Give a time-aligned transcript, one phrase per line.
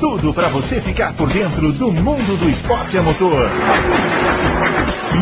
[0.00, 3.50] tudo para você ficar por dentro do mundo do esporte a motor.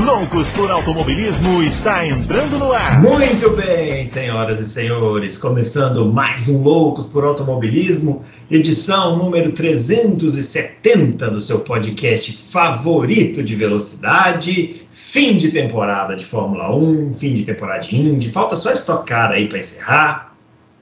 [0.06, 3.02] Loucos por Automobilismo está entrando no ar.
[3.02, 11.40] Muito bem, senhoras e senhores, começando mais um Loucos por Automobilismo, edição número 370 do
[11.40, 14.82] seu podcast favorito de velocidade.
[14.86, 19.48] Fim de temporada de Fórmula 1, fim de temporada de Indy, falta só estocar aí
[19.48, 20.34] para encerrar.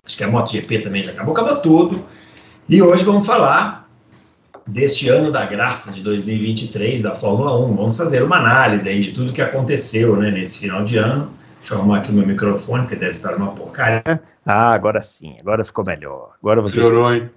[0.05, 2.05] Acho que a MotoGP também já acabou, acabou tudo.
[2.69, 3.86] E hoje vamos falar
[4.67, 7.77] deste ano da graça de 2023 da Fórmula 1.
[7.77, 11.31] Vamos fazer uma análise aí de tudo que aconteceu né, nesse final de ano.
[11.61, 14.23] Deixa eu arrumar aqui o meu microfone, que deve estar uma porcaria.
[14.45, 16.35] Ah, agora sim, agora ficou melhor.
[16.41, 17.29] Agora vocês, Melhorou, hein?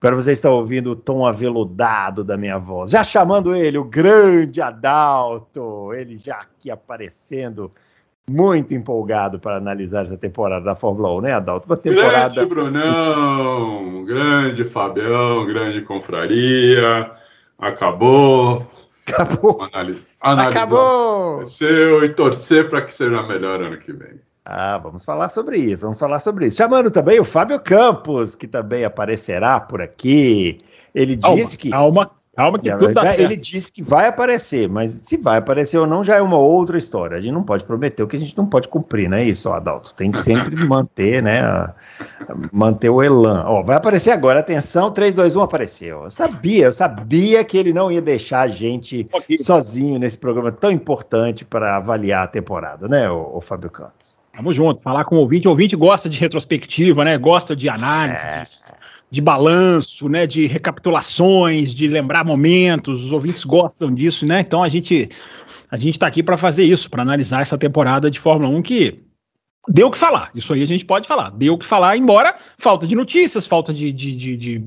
[0.00, 2.90] agora você está ouvindo o tom aveludado da minha voz.
[2.90, 7.70] Já chamando ele, o grande Adalto, ele já aqui aparecendo
[8.28, 11.66] muito empolgado para analisar essa temporada da Fórmula 1, né, Adalto?
[11.66, 12.34] Uma temporada.
[12.34, 17.10] Grande Brunão, grande Fabião, grande confraria.
[17.58, 18.66] Acabou.
[19.06, 19.62] Acabou.
[19.62, 21.40] Anali analisar Acabou!
[21.40, 24.20] o seu e torcer para que seja melhor ano que vem.
[24.44, 26.56] Ah, vamos falar sobre isso, vamos falar sobre isso.
[26.56, 30.58] Chamando também o Fábio Campos, que também aparecerá por aqui.
[30.94, 31.70] Ele Calma, disse que.
[31.70, 33.20] calma, calma que tudo certo.
[33.20, 36.78] ele disse que vai aparecer, mas se vai aparecer ou não já é uma outra
[36.78, 37.16] história.
[37.16, 39.50] A gente não pode prometer o que a gente não pode cumprir, não é isso,
[39.50, 39.92] Adalto?
[39.94, 41.40] Tem que sempre manter, né?
[41.40, 41.74] a-
[42.52, 43.44] manter o elan.
[43.46, 46.04] Ó, vai aparecer agora, atenção, 3, 2, 1 apareceu.
[46.04, 49.08] Eu sabia, eu sabia que ele não ia deixar a gente
[49.42, 54.18] sozinho nesse programa tão importante para avaliar a temporada, né, o, o Fábio Campos?
[54.34, 54.80] Tamo junto.
[54.82, 55.46] Falar com o ouvinte.
[55.46, 57.18] O ouvinte gosta de retrospectiva, né?
[57.18, 58.44] Gosta de análise, É.
[58.44, 58.50] de,
[59.10, 60.26] de balanço, né?
[60.26, 63.04] De recapitulações, de lembrar momentos.
[63.04, 64.40] Os ouvintes gostam disso, né?
[64.40, 65.08] Então a gente
[65.70, 69.00] a gente tá aqui para fazer isso, para analisar essa temporada de Fórmula 1 que
[69.68, 70.30] deu o que falar.
[70.34, 71.30] Isso aí a gente pode falar.
[71.30, 74.64] Deu o que falar, embora falta de notícias, falta de, de, de, de,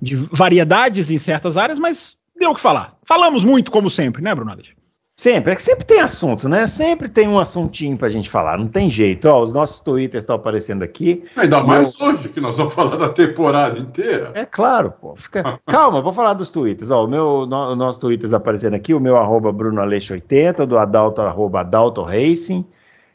[0.00, 2.96] de variedades em certas áreas, mas deu o que falar.
[3.04, 4.50] Falamos muito, como sempre, né, Bruno?
[4.50, 4.74] Aleixo?
[5.16, 6.66] Sempre, é que sempre tem assunto, né?
[6.66, 9.28] Sempre tem um assuntinho pra gente falar, não tem jeito.
[9.28, 11.24] Ó, os nossos twitters estão aparecendo aqui.
[11.36, 14.32] Ainda mais hoje, que nós vamos falar da temporada inteira.
[14.34, 15.14] É claro, pô.
[15.14, 15.60] Fica...
[15.66, 16.90] Calma, vou falar dos twitters.
[16.90, 20.76] Ó, o meu, no, o nosso twitters aparecendo aqui, o meu arroba BrunoAleixo80, o do
[20.76, 22.66] Adalto, arroba Adalto Racing,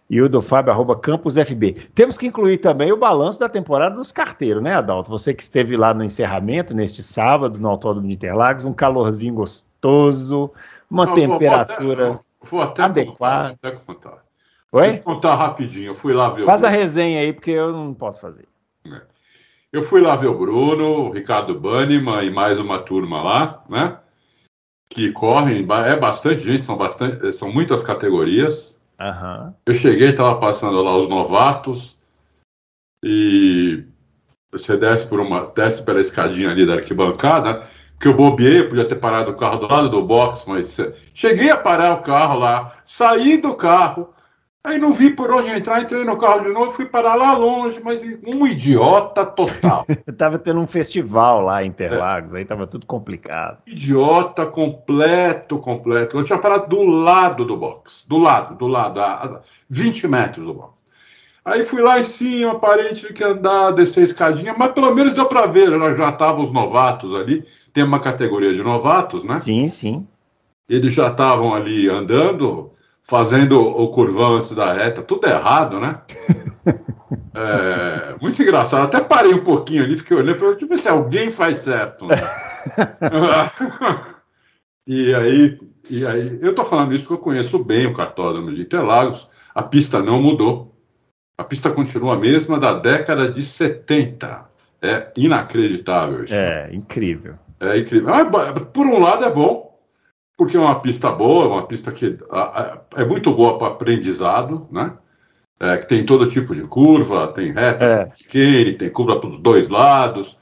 [0.09, 1.73] e o do Fábio, arroba CampusFB.
[1.93, 5.11] Temos que incluir também o balanço da temporada dos carteiros, né, Adalto?
[5.11, 10.49] Você que esteve lá no encerramento, neste sábado, no Autódromo de Interlagos, um calorzinho gostoso,
[10.89, 12.11] uma Não, vou- vou temperatura...
[12.13, 13.49] até- Vou até adequada.
[13.49, 14.23] contar, até contar.
[14.71, 14.81] Oi?
[14.83, 15.87] Deixa eu contar rapidinho.
[15.87, 18.47] Eu fui lá ver Faz a resenha aí, porque eu não posso fazer.
[19.73, 23.99] Eu fui lá ver o Bruno, o Ricardo Banniman e mais uma turma lá, né?
[24.89, 28.79] Que correm, é bastante gente, são, bastante, são muitas categorias.
[28.99, 29.53] Aham.
[29.65, 31.97] Eu cheguei, estava passando lá os novatos
[33.03, 33.83] e
[34.51, 37.67] você desce por uma, desce pela escadinha ali da arquibancada,
[37.99, 40.93] que eu bobeei, eu podia ter parado o carro do lado do box, mas eh,
[41.13, 44.13] cheguei a parar o carro lá, saí do carro,
[44.63, 47.81] aí não vi por onde entrar, entrei no carro de novo, fui parar lá longe,
[47.83, 49.85] mas um idiota total.
[50.17, 53.57] Tava tendo um festival lá em Interlagos, aí tava tudo complicado.
[53.67, 56.17] idiota completo, completo.
[56.17, 60.45] Eu tinha parado do lado do box, do lado, do lado, a a 20 metros
[60.45, 60.79] do box.
[61.43, 65.13] Aí fui lá em cima, parei, tive que andar, descer a escadinha, mas pelo menos
[65.13, 65.95] deu para ver, né?
[65.95, 69.39] já estavam os novatos ali, tem uma categoria de novatos, né?
[69.39, 70.07] Sim, sim.
[70.67, 72.71] Eles já estavam ali andando,
[73.03, 76.01] fazendo o curvão antes da reta, tudo errado, né?
[77.33, 78.83] É, muito engraçado.
[78.83, 82.05] Até parei um pouquinho ali, fiquei olhando, falei, deixa eu ver se alguém faz certo.
[82.05, 82.15] né?
[84.85, 85.59] e aí,
[85.89, 89.27] e aí, eu tô falando isso porque eu conheço bem o cartódromo de Interlagos.
[89.55, 90.75] A pista não mudou.
[91.37, 94.45] A pista continua a mesma da década de 70.
[94.81, 96.33] É inacreditável isso.
[96.33, 97.35] É, incrível.
[97.59, 98.09] É incrível.
[98.29, 99.77] Bo- por um lado é bom,
[100.37, 102.17] porque é uma pista boa, uma pista que
[102.95, 104.93] é muito boa para aprendizado, né?
[105.59, 108.05] É, que tem todo tipo de curva, tem reta, É.
[108.05, 110.37] pequena, tem curva para os dois lados.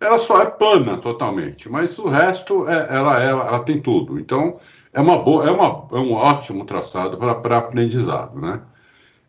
[0.00, 4.18] Ela só é plana totalmente, mas o resto é- ela, ela, ela tem tudo.
[4.18, 4.58] Então
[4.94, 8.60] é uma boa, é, uma, é um ótimo traçado para aprendizado, né?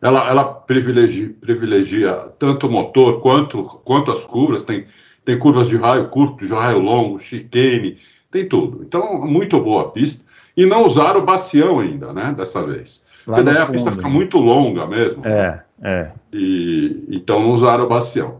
[0.00, 4.62] Ela, ela privilegia, privilegia tanto o motor quanto, quanto as curvas.
[4.62, 4.86] Tem,
[5.28, 7.98] tem curvas de raio curto, de raio longo, chicane,
[8.30, 8.82] tem tudo.
[8.82, 10.24] Então, muito boa a pista.
[10.56, 12.32] E não usaram o bacião ainda, né?
[12.34, 13.04] Dessa vez.
[13.26, 14.14] Lá Porque daí a pista fundo, fica né?
[14.14, 15.22] muito longa mesmo.
[15.26, 16.12] É, é.
[16.32, 18.38] E, então não usaram o bacião.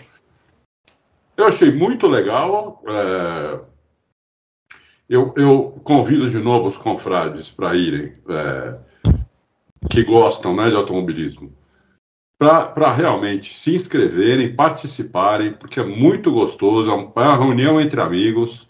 [1.37, 2.83] Eu achei muito legal.
[2.89, 3.61] é,
[5.11, 8.75] eu, eu convido de novo os confrades para irem, é,
[9.91, 11.53] que gostam né, de automobilismo,
[12.39, 18.69] para realmente se inscreverem, participarem, porque é muito gostoso, é, é uma reunião entre amigos,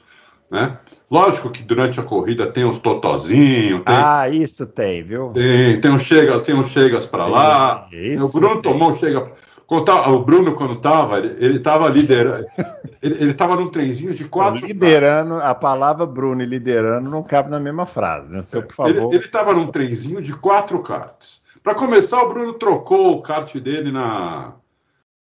[0.50, 0.78] né?
[1.10, 3.82] Lógico que durante a corrida tem uns totozinhos.
[3.84, 5.30] ah, isso tem, viu?
[5.34, 7.86] Tem, tem uns chegas, tem uns chegas para lá.
[7.92, 8.72] Isso o Bruno tem.
[8.72, 9.30] tomou um chega.
[9.70, 12.44] o Bruno, quando estava, ele estava liderando.
[13.02, 14.66] ele estava num trenzinho de quatro.
[14.66, 18.40] Liderando, a palavra Bruno e liderando não cabe na mesma frase, né?
[18.40, 19.12] Senhor, por favor.
[19.12, 21.42] Ele estava num trenzinho de quatro karts.
[21.68, 24.54] Para começar, o Bruno trocou o kart dele na,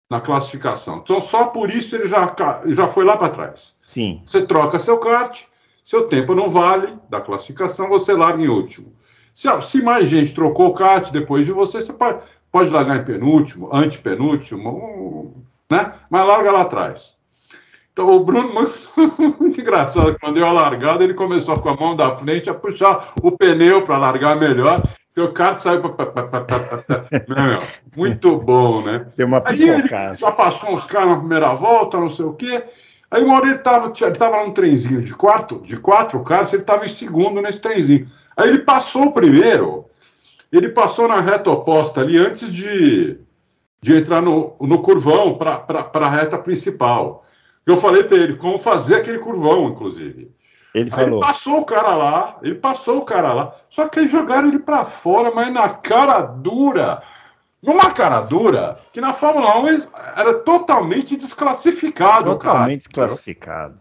[0.09, 0.99] na classificação.
[0.99, 2.33] Então, só por isso ele já,
[2.67, 3.77] já foi lá para trás.
[3.85, 4.23] Sim.
[4.25, 5.47] Você troca seu kart,
[5.83, 8.93] seu tempo não vale da classificação, você larga em último.
[9.35, 12.21] Se, se mais gente trocou o kart depois de você, você pode,
[12.53, 15.35] pode largar em penúltimo, antepenúltimo,
[15.69, 15.93] né?
[16.09, 17.19] Mas larga lá atrás.
[17.93, 18.93] Então, o Bruno, muito,
[19.41, 23.13] muito engraçado, quando deu a largada, ele começou com a mão da frente a puxar
[23.25, 24.81] o pneu para largar melhor
[25.21, 25.83] o kart saiu.
[27.29, 27.59] Não,
[27.97, 29.07] muito bom, né?
[29.17, 32.63] Tem uma Aí ele já passou uns caras na primeira volta, não sei o quê.
[33.11, 36.63] Aí uma hora ele estava ele tava num trenzinho de quatro, de quatro caras, ele
[36.63, 38.09] estava em segundo nesse trenzinho.
[38.37, 39.87] Aí ele passou o primeiro,
[40.53, 43.19] ele passou na reta oposta ali antes de,
[43.81, 47.25] de entrar no, no curvão para a reta principal.
[47.67, 50.31] Eu falei para ele como fazer aquele curvão, inclusive.
[50.75, 51.19] Ele falou.
[51.19, 53.55] Ele passou o cara lá, ele passou o cara lá.
[53.69, 57.03] Só que eles jogaram ele para fora, mas na cara dura.
[57.63, 59.67] Numa cara dura, que na Fórmula 1
[60.17, 62.31] era totalmente desclassificado.
[62.31, 63.79] Totalmente desclassificado.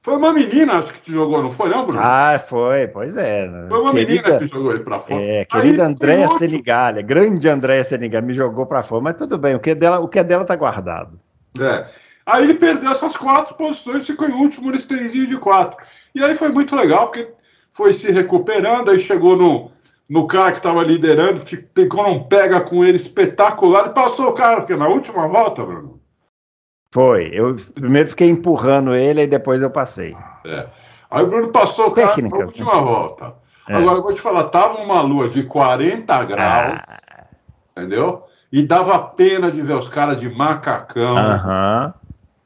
[0.00, 2.00] Foi uma menina, acho que te jogou, não foi, não, Bruno?
[2.02, 3.46] Ah, foi, pois é.
[3.68, 5.20] Foi uma querida, menina que jogou ele pra fora.
[5.20, 9.54] É, querida Aí, Andréa Senigalha, grande Andréa Senigalha, me jogou pra fora, mas tudo bem,
[9.54, 11.20] o que é dela, o que é dela tá guardado.
[11.60, 11.86] É.
[12.24, 15.78] Aí ele perdeu essas quatro posições, ficou em último nesse trenzinho de quatro.
[16.18, 17.30] E aí foi muito legal, porque
[17.72, 19.70] foi se recuperando, aí chegou no,
[20.08, 24.56] no cara que estava liderando, ficou num pega com ele espetacular e passou o cara,
[24.56, 26.00] porque na última volta, Bruno.
[26.92, 27.30] Foi.
[27.32, 30.16] Eu primeiro fiquei empurrando ele e depois eu passei.
[30.44, 30.66] É.
[31.08, 32.80] Aí o Bruno passou o cara Técnicas, na última né?
[32.80, 33.34] volta.
[33.68, 33.74] É.
[33.76, 37.26] Agora eu vou te falar, tava uma lua de 40 graus, ah.
[37.76, 38.24] entendeu?
[38.50, 41.16] E dava pena de ver os caras de macacão.
[41.16, 41.94] Aham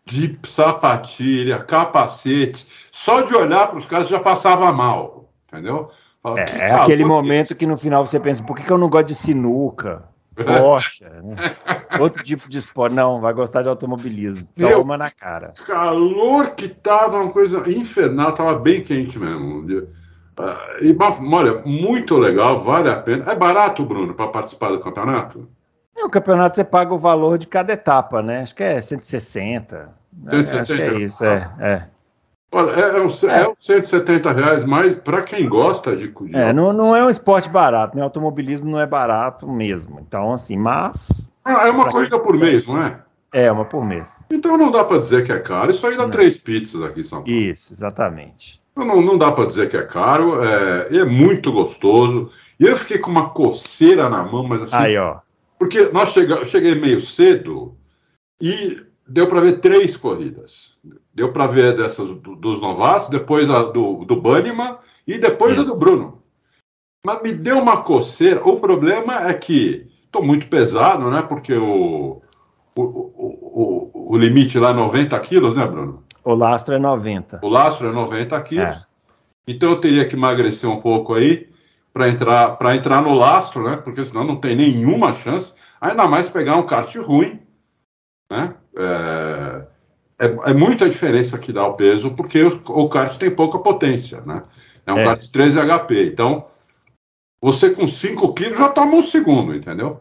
[0.05, 5.91] de sapatilha, capacete, só de olhar para os caras já passava mal, entendeu?
[6.23, 8.89] Fala, é, é aquele momento que no final você pensa, por que, que eu não
[8.89, 10.05] gosto de sinuca?
[10.35, 11.57] Poxa, né?
[12.01, 12.95] outro tipo de esporte.
[12.95, 14.49] Não, vai gostar de automobilismo.
[14.57, 15.53] Toma na cara.
[15.67, 19.87] Calor que tava, uma coisa infernal, tava bem quente mesmo.
[20.39, 23.31] Ah, e, olha, muito legal, vale a pena.
[23.31, 25.49] É barato, Bruno, para participar do campeonato?
[26.03, 28.43] É, o campeonato você paga o valor de cada etapa, né?
[28.43, 29.89] Acho que é 160.
[30.31, 30.61] 170?
[30.61, 31.51] Acho que é isso, é.
[31.61, 31.85] é.
[32.55, 33.43] Olha, é, é, uns, é.
[33.43, 36.09] é 170 reais, mas para quem gosta de.
[36.09, 36.37] de...
[36.37, 38.03] É, não, não é um esporte barato, né?
[38.03, 40.01] Automobilismo não é barato mesmo.
[40.01, 41.33] Então, assim, mas.
[41.45, 43.01] Ah, é uma corrida por mês, não é?
[43.33, 44.23] É, uma por mês.
[44.31, 45.71] Então não dá para dizer que é caro.
[45.71, 46.11] Isso aí dá não.
[46.11, 47.33] três pizzas aqui em São Paulo.
[47.33, 48.61] Isso, exatamente.
[48.73, 50.45] Então, não, não dá para dizer que é caro.
[50.45, 52.31] É, é muito gostoso.
[52.61, 54.77] E eu fiquei com uma coceira na mão, mas assim.
[54.77, 55.21] Aí, ó.
[55.63, 57.77] Porque nós chega, eu cheguei meio cedo
[58.41, 60.77] e deu para ver três corridas.
[61.15, 64.77] Deu para ver dessas do, dos novatos, depois a do, do Banniman
[65.07, 65.61] e depois Isso.
[65.61, 66.21] a do Bruno.
[67.07, 68.45] Mas me deu uma coceira.
[68.45, 71.23] O problema é que estou muito pesado, né?
[71.23, 72.21] Porque o,
[72.77, 76.03] o, o, o, limite lá é 90 quilos, né, Bruno?
[76.25, 77.39] O lastro é 90.
[77.41, 78.83] O lastro é 90 quilos.
[78.83, 78.87] É.
[79.47, 81.52] Então eu teria que emagrecer um pouco aí
[81.93, 83.77] para entrar, entrar no lastro, né?
[83.77, 85.55] Porque senão não tem nenhuma chance.
[85.81, 87.41] Ainda mais pegar um kart ruim,
[88.31, 88.55] né?
[88.77, 89.63] É,
[90.19, 94.21] é, é muita diferença que dá o peso, porque o, o kart tem pouca potência,
[94.23, 94.43] né?
[94.87, 95.05] É um é.
[95.05, 96.07] kart 13 HP.
[96.07, 96.47] Então,
[97.41, 100.01] você com 5 quilos já toma um segundo, entendeu?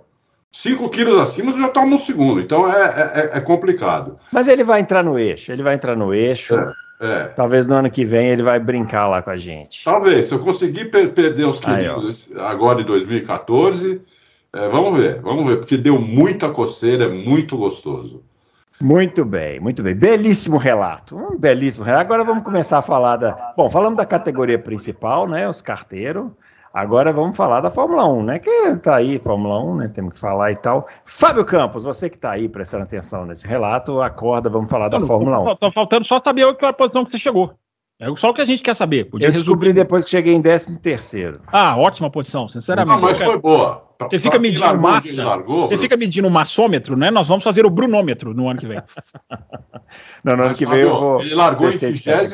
[0.52, 2.40] 5 quilos acima você já toma um segundo.
[2.40, 4.20] Então é, é, é, complicado.
[4.32, 6.54] Mas ele vai entrar no eixo, ele vai entrar no eixo.
[6.54, 6.74] É.
[7.02, 7.24] É.
[7.30, 9.84] Talvez no ano que vem ele vai brincar lá com a gente.
[9.84, 10.28] Talvez.
[10.28, 14.00] Se eu conseguir per perder os quilos agora em 2014,
[14.54, 18.22] é, vamos ver, vamos ver, porque deu muita coceira, é muito gostoso.
[18.80, 19.96] Muito bem, muito bem.
[19.96, 21.18] Belíssimo relato.
[21.18, 22.02] Um belíssimo relato.
[22.02, 23.54] Agora vamos começar a falar da.
[23.58, 25.50] Bom, falamos da categoria principal, né?
[25.50, 26.28] Os carteiros.
[26.74, 28.40] Agora vamos falar da Fórmula 1, né?
[28.40, 29.92] Que tá aí, Fórmula 1, né?
[29.94, 30.88] Temos que falar e tal.
[31.04, 35.40] Fábio Campos, você que está aí prestando atenção nesse relato, acorda, vamos falar da Fórmula
[35.40, 35.56] 1.
[35.58, 37.54] Tá faltando só saber qual é a posição que você chegou.
[38.00, 39.06] É só o que a gente quer saber.
[39.06, 39.84] Podia eu descobri resumir.
[39.84, 41.42] depois que cheguei em 13 terceiro.
[41.48, 42.96] Ah, ótima posição, sinceramente.
[42.96, 43.88] Não, mas foi boa.
[44.10, 45.24] Você fica medindo largou, massa.
[45.24, 47.12] Largou, você fica medindo o massômetro, né?
[47.12, 48.82] Nós vamos fazer o brunômetro no ano que vem.
[50.24, 51.22] não, no ano que vem eu vou.
[51.22, 52.34] Ele largou em 26.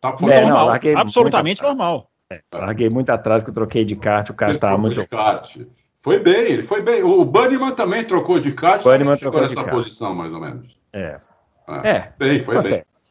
[0.00, 0.68] Tá é, normal.
[0.68, 2.08] Não, absolutamente normal.
[2.30, 5.00] É, larguei muito atrás que eu troquei de kart, o cara estava muito.
[5.00, 5.58] De kart.
[6.02, 7.02] Foi bem, ele foi bem.
[7.02, 8.80] O Bunnyman também trocou de kart.
[8.80, 10.76] O Bunnyman trocou nessa posição, mais ou menos.
[10.92, 11.20] É.
[11.68, 11.88] É.
[11.88, 12.82] é bem, foi acontece.
[12.82, 13.04] bem.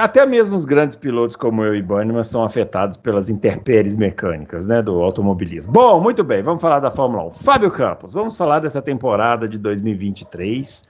[0.00, 4.80] Até mesmo os grandes pilotos como eu e Banniman são afetados pelas intempéries mecânicas né,
[4.80, 5.72] do automobilismo.
[5.72, 7.32] Bom, muito bem, vamos falar da Fórmula 1.
[7.32, 10.84] Fábio Campos, vamos falar dessa temporada de 2023.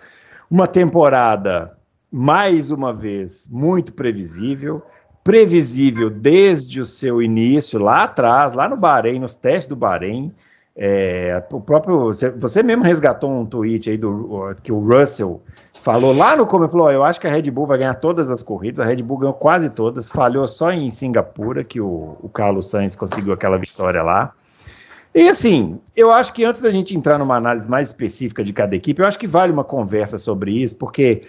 [0.50, 1.74] Uma temporada,
[2.12, 4.82] mais uma vez, muito previsível.
[5.26, 10.32] Previsível desde o seu início, lá atrás, lá no Bahrein, nos testes do Bahrein.
[10.76, 15.42] É, o próprio, você mesmo resgatou um tweet aí do que o Russell
[15.80, 18.42] falou lá no começo, falou, eu acho que a Red Bull vai ganhar todas as
[18.42, 22.68] corridas, a Red Bull ganhou quase todas, falhou só em Singapura, que o, o Carlos
[22.70, 24.32] Sainz conseguiu aquela vitória lá.
[25.14, 28.76] E assim, eu acho que antes da gente entrar numa análise mais específica de cada
[28.76, 31.22] equipe, eu acho que vale uma conversa sobre isso, porque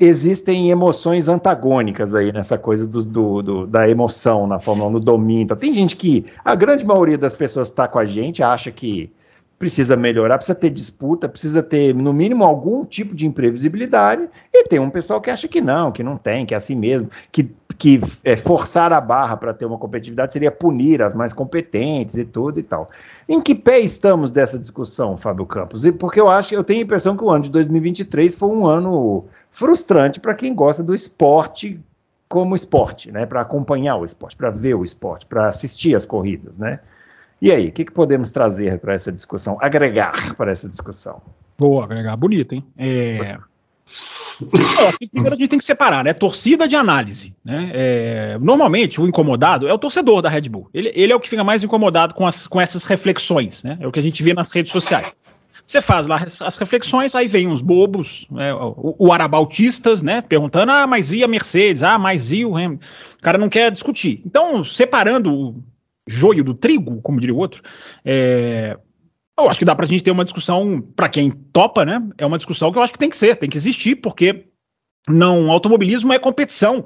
[0.00, 5.00] existem emoções antagônicas aí nessa coisa do, do, do, da emoção na Fórmula 1, no
[5.00, 5.42] domínio.
[5.42, 9.12] Então, tem gente que, a grande maioria das pessoas está com a gente, acha que
[9.58, 14.78] precisa melhorar, precisa ter disputa, precisa ter, no mínimo, algum tipo de imprevisibilidade, e tem
[14.78, 18.00] um pessoal que acha que não, que não tem, que é assim mesmo, que, que
[18.24, 22.58] é, forçar a barra para ter uma competitividade seria punir as mais competentes e tudo
[22.58, 22.88] e tal.
[23.28, 25.84] Em que pé estamos dessa discussão, Fábio Campos?
[25.84, 28.64] E porque eu acho, eu tenho a impressão que o ano de 2023 foi um
[28.64, 31.80] ano frustrante para quem gosta do esporte
[32.28, 36.56] como esporte, né, para acompanhar o esporte, para ver o esporte, para assistir as corridas,
[36.56, 36.78] né?
[37.42, 41.20] E aí, o que, que podemos trazer para essa discussão, agregar para essa discussão?
[41.58, 42.64] Boa, agregar, bonito, hein?
[42.78, 43.36] É...
[44.40, 46.14] Eu acho que primeiro a gente tem que separar, né?
[46.14, 47.34] Torcida de análise.
[47.44, 47.72] Né?
[47.74, 50.68] É, normalmente, o incomodado é o torcedor da Red Bull.
[50.72, 53.76] Ele, ele é o que fica mais incomodado com, as, com essas reflexões, né?
[53.80, 55.10] É o que a gente vê nas redes sociais.
[55.70, 60.72] Você faz lá as reflexões, aí vem uns bobos, né, o, o arabautistas, né, perguntando,
[60.72, 61.84] ah, mas e a Mercedes?
[61.84, 62.84] Ah, mas e o Hamilton?
[63.16, 64.20] O cara não quer discutir.
[64.26, 65.62] Então, separando
[66.08, 67.62] joio do trigo, como diria o outro,
[68.04, 68.76] é,
[69.38, 72.02] eu acho que dá para a gente ter uma discussão, para quem topa, né?
[72.18, 74.46] É uma discussão que eu acho que tem que ser, tem que existir, porque
[75.08, 76.84] não, automobilismo é competição.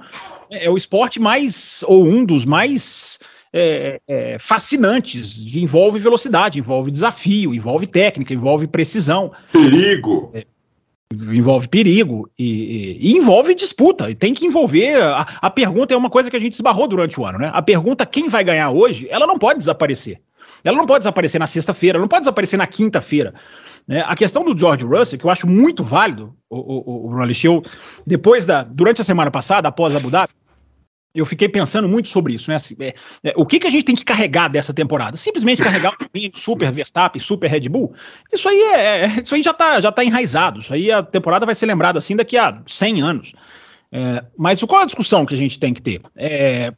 [0.51, 3.19] É, é o esporte mais, ou um dos mais
[3.57, 5.55] é, é, fascinantes.
[5.55, 9.31] Envolve velocidade, envolve desafio, envolve técnica, envolve precisão.
[9.53, 10.33] Perigo.
[10.35, 10.45] É,
[11.13, 14.11] envolve perigo e, e, e, envolve disputa.
[14.11, 15.01] E tem que envolver.
[15.01, 17.51] A, a, pergunta é uma coisa que a gente esbarrou durante o ano, né?
[17.55, 20.21] A pergunta quem vai ganhar hoje, ela não pode desaparecer.
[20.65, 23.35] Ela não pode desaparecer na sexta-feira, não pode desaparecer na quinta-feira.
[23.87, 24.03] Né?
[24.07, 27.63] A questão do George Russell, que eu acho muito válido, o, o, o Bruno Alexeu,
[28.05, 28.65] depois da.
[28.65, 30.33] Durante a semana passada, após Abu Dhabi,
[31.15, 32.57] eu fiquei pensando muito sobre isso, né?
[32.57, 32.93] Assim, é,
[33.23, 35.17] é, o que, que a gente tem que carregar dessa temporada?
[35.17, 37.95] Simplesmente carregar um super Verstappen, super Red Bull?
[38.33, 40.59] Isso aí é, é isso aí já está já tá enraizado.
[40.59, 43.33] Isso aí a temporada vai ser lembrada assim daqui a 100 anos.
[43.93, 46.01] É, mas qual a discussão que a gente tem que ter?
[46.17, 46.73] É,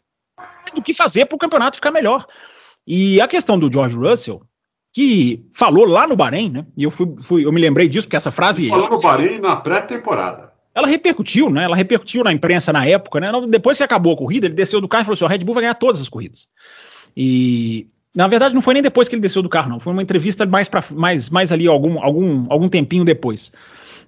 [0.75, 2.27] do que fazer para o campeonato ficar melhor.
[2.87, 4.43] E a questão do George Russell,
[4.93, 6.67] que falou lá no Bahrein, né?
[6.77, 8.69] E eu fui, fui eu me lembrei disso porque essa frase.
[8.69, 11.65] Falou no Bahrein na pré-temporada ela repercutiu, né?
[11.65, 13.33] Ela repercutiu na imprensa na época, né?
[13.49, 15.55] Depois que acabou a corrida, ele desceu do carro e falou assim: o Red Bull
[15.55, 16.49] vai ganhar todas as corridas.
[17.17, 19.81] E na verdade não foi nem depois que ele desceu do carro, não.
[19.81, 23.53] Foi uma entrevista mais para mais, mais ali algum, algum, algum tempinho depois.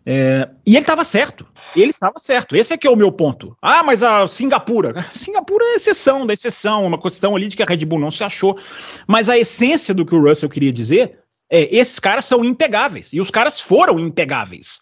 [0.05, 1.47] É, e ele estava certo.
[1.75, 2.55] Ele estava certo.
[2.55, 3.57] Esse é que é o meu ponto.
[3.63, 4.95] Ah, mas a Singapura.
[5.11, 8.23] Singapura é exceção da exceção, uma questão ali de que a Red Bull não se
[8.23, 8.59] achou.
[9.07, 13.11] Mas a essência do que o Russell queria dizer é: esses caras são impegáveis.
[13.15, 14.81] E os caras foram impegáveis.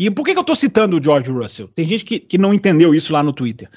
[0.00, 1.68] E por que, que eu estou citando o George Russell?
[1.68, 3.68] Tem gente que, que não entendeu isso lá no Twitter.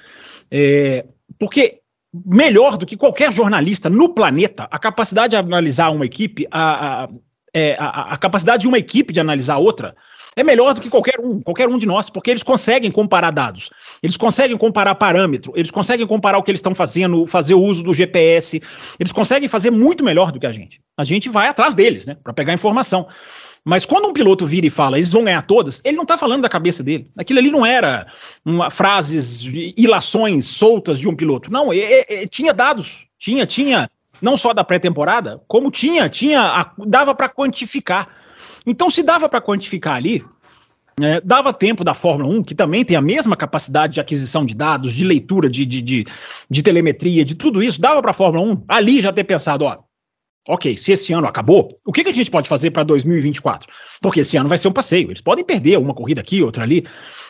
[0.49, 1.05] É,
[1.37, 1.81] porque
[2.25, 7.09] melhor do que qualquer jornalista no planeta, a capacidade de analisar uma equipe, a, a,
[7.53, 9.93] é, a, a capacidade de uma equipe de analisar outra,
[10.33, 13.69] é melhor do que qualquer um, qualquer um de nós, porque eles conseguem comparar dados,
[14.01, 17.83] eles conseguem comparar parâmetro, eles conseguem comparar o que eles estão fazendo, fazer o uso
[17.83, 18.61] do GPS,
[18.97, 20.79] eles conseguem fazer muito melhor do que a gente.
[20.97, 23.07] A gente vai atrás deles, né, para pegar informação.
[23.65, 26.41] Mas quando um piloto vira e fala, eles vão ganhar todas, ele não está falando
[26.41, 27.09] da cabeça dele.
[27.17, 28.07] Aquilo ali não era
[28.43, 29.41] uma, frases,
[29.77, 31.51] ilações soltas de um piloto.
[31.51, 31.69] Não,
[32.29, 33.89] tinha dados, tinha, tinha,
[34.21, 38.09] não só da pré-temporada, como tinha, tinha, a, dava para quantificar.
[38.65, 40.21] Então, se dava para quantificar ali,
[41.01, 44.53] é, dava tempo da Fórmula 1, que também tem a mesma capacidade de aquisição de
[44.53, 46.05] dados, de leitura, de, de, de,
[46.49, 49.77] de telemetria, de tudo isso, dava para a Fórmula 1 ali já ter pensado: ó,
[50.47, 53.71] Ok, se esse ano acabou, o que, que a gente pode fazer para 2024?
[54.01, 56.85] Porque esse ano vai ser um passeio, eles podem perder uma corrida aqui, outra ali.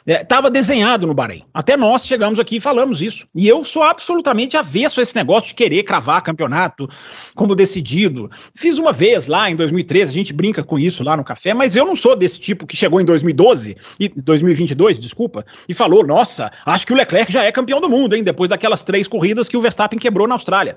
[0.06, 1.44] Estava é, desenhado no Bahrein.
[1.54, 3.28] Até nós chegamos aqui e falamos isso.
[3.36, 6.90] E eu sou absolutamente avesso a esse negócio de querer cravar campeonato
[7.36, 8.32] como decidido.
[8.56, 11.76] Fiz uma vez lá em 2013, a gente brinca com isso lá no café, mas
[11.76, 16.52] eu não sou desse tipo que chegou em 2012, e 2022, desculpa, e falou: nossa,
[16.66, 18.24] acho que o Leclerc já é campeão do mundo, hein?
[18.24, 20.76] Depois daquelas três corridas que o Verstappen quebrou na Austrália.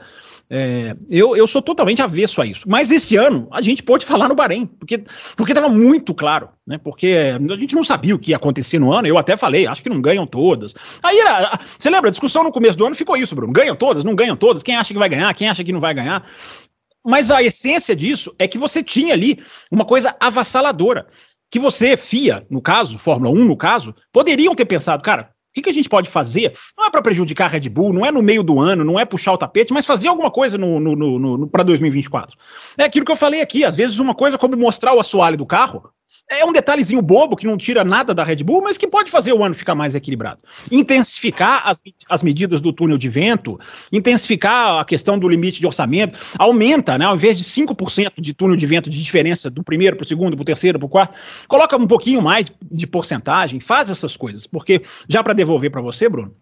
[0.48, 2.68] É, eu, eu sou totalmente avesso a isso.
[2.68, 5.02] Mas esse ano a gente pôde falar no Bahrein, porque
[5.40, 6.78] estava muito claro, né?
[6.78, 9.08] Porque a gente não sabia o que ia acontecer no ano.
[9.08, 10.74] Eu até falei, acho que não ganham todas.
[11.02, 12.08] Aí era, você lembra?
[12.08, 13.52] A discussão no começo do ano ficou isso, Bruno.
[13.52, 14.62] Ganham todas, não ganham todas.
[14.62, 15.34] Quem acha que vai ganhar?
[15.34, 16.24] Quem acha que não vai ganhar?
[17.04, 21.06] Mas a essência disso é que você tinha ali uma coisa avassaladora.
[21.50, 25.70] Que você, FIA, no caso, Fórmula 1, no caso, poderiam ter pensado, cara, que, que
[25.70, 26.52] a gente pode fazer?
[26.76, 29.04] Não é para prejudicar a Red Bull, não é no meio do ano, não é
[29.04, 32.36] puxar o tapete, mas fazer alguma coisa no, no, no, no para 2024.
[32.76, 35.46] É aquilo que eu falei aqui, às vezes uma coisa como mostrar o assoalho do
[35.46, 35.90] carro
[36.28, 39.32] é um detalhezinho bobo que não tira nada da Red Bull, mas que pode fazer
[39.32, 40.40] o ano ficar mais equilibrado.
[40.72, 43.58] Intensificar as, as medidas do túnel de vento,
[43.92, 47.04] intensificar a questão do limite de orçamento, aumenta, né?
[47.04, 50.36] Ao invés de 5% de túnel de vento de diferença do primeiro para o segundo,
[50.36, 51.16] para o terceiro, para o quarto,
[51.46, 54.46] coloca um pouquinho mais de porcentagem, faz essas coisas.
[54.46, 56.34] Porque, já para devolver para você, Bruno,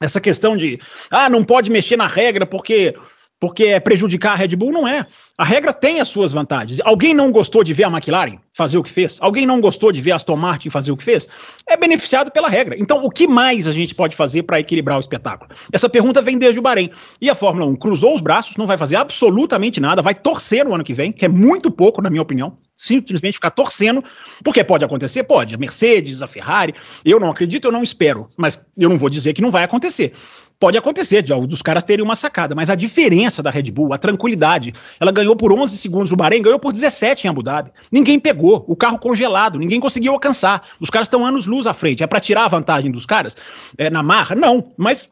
[0.00, 2.96] essa questão de, ah, não pode mexer na regra porque
[3.40, 5.06] porque é prejudicar a Red Bull, não é.
[5.38, 6.78] A regra tem as suas vantagens.
[6.84, 9.16] Alguém não gostou de ver a McLaren fazer o que fez?
[9.20, 11.26] Alguém não gostou de ver a Aston Martin fazer o que fez?
[11.66, 12.76] É beneficiado pela regra.
[12.78, 15.50] Então, o que mais a gente pode fazer para equilibrar o espetáculo?
[15.72, 16.90] Essa pergunta vem desde o Bahrein.
[17.18, 20.74] E a Fórmula 1 cruzou os braços, não vai fazer absolutamente nada, vai torcer no
[20.74, 22.58] ano que vem, que é muito pouco, na minha opinião.
[22.74, 24.02] Simplesmente ficar torcendo,
[24.44, 25.22] porque pode acontecer?
[25.24, 25.54] Pode.
[25.54, 29.32] A Mercedes, a Ferrari, eu não acredito, eu não espero, mas eu não vou dizer
[29.32, 30.12] que não vai acontecer.
[30.60, 33.98] Pode acontecer, de, dos caras terem uma sacada, mas a diferença da Red Bull, a
[33.98, 37.72] tranquilidade, ela ganhou por 11 segundos o Bahrein, ganhou por 17 em Abu Dhabi.
[37.90, 40.62] Ninguém pegou, o carro congelado, ninguém conseguiu alcançar.
[40.78, 42.02] Os caras estão anos luz à frente.
[42.02, 43.34] É para tirar a vantagem dos caras
[43.78, 44.36] é, na marra?
[44.36, 45.08] Não, mas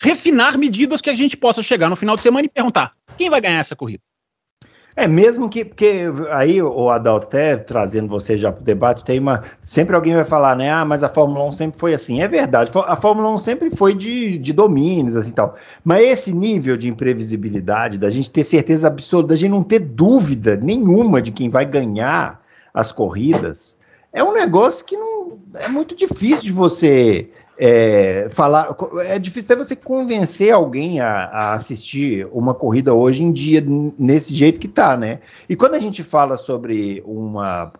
[0.00, 3.40] refinar medidas que a gente possa chegar no final de semana e perguntar: quem vai
[3.40, 4.02] ganhar essa corrida?
[5.00, 9.20] É, mesmo que, porque aí, o Adalto, até trazendo você já para o debate, tem
[9.20, 9.44] uma.
[9.62, 10.72] Sempre alguém vai falar, né?
[10.72, 12.20] Ah, mas a Fórmula 1 sempre foi assim.
[12.20, 15.54] É verdade, a Fórmula 1 sempre foi de, de domínios, assim tal.
[15.84, 20.56] Mas esse nível de imprevisibilidade, da gente ter certeza absoluta, da gente não ter dúvida
[20.56, 22.42] nenhuma de quem vai ganhar
[22.74, 23.78] as corridas,
[24.12, 25.38] é um negócio que não.
[25.60, 28.74] É muito difícil de você é, falar.
[29.04, 33.62] É difícil até você convencer alguém a, a, assistir uma corrida hoje em dia
[33.98, 35.18] nesse jeito que tá, né?
[35.48, 37.72] E quando a gente fala sobre uma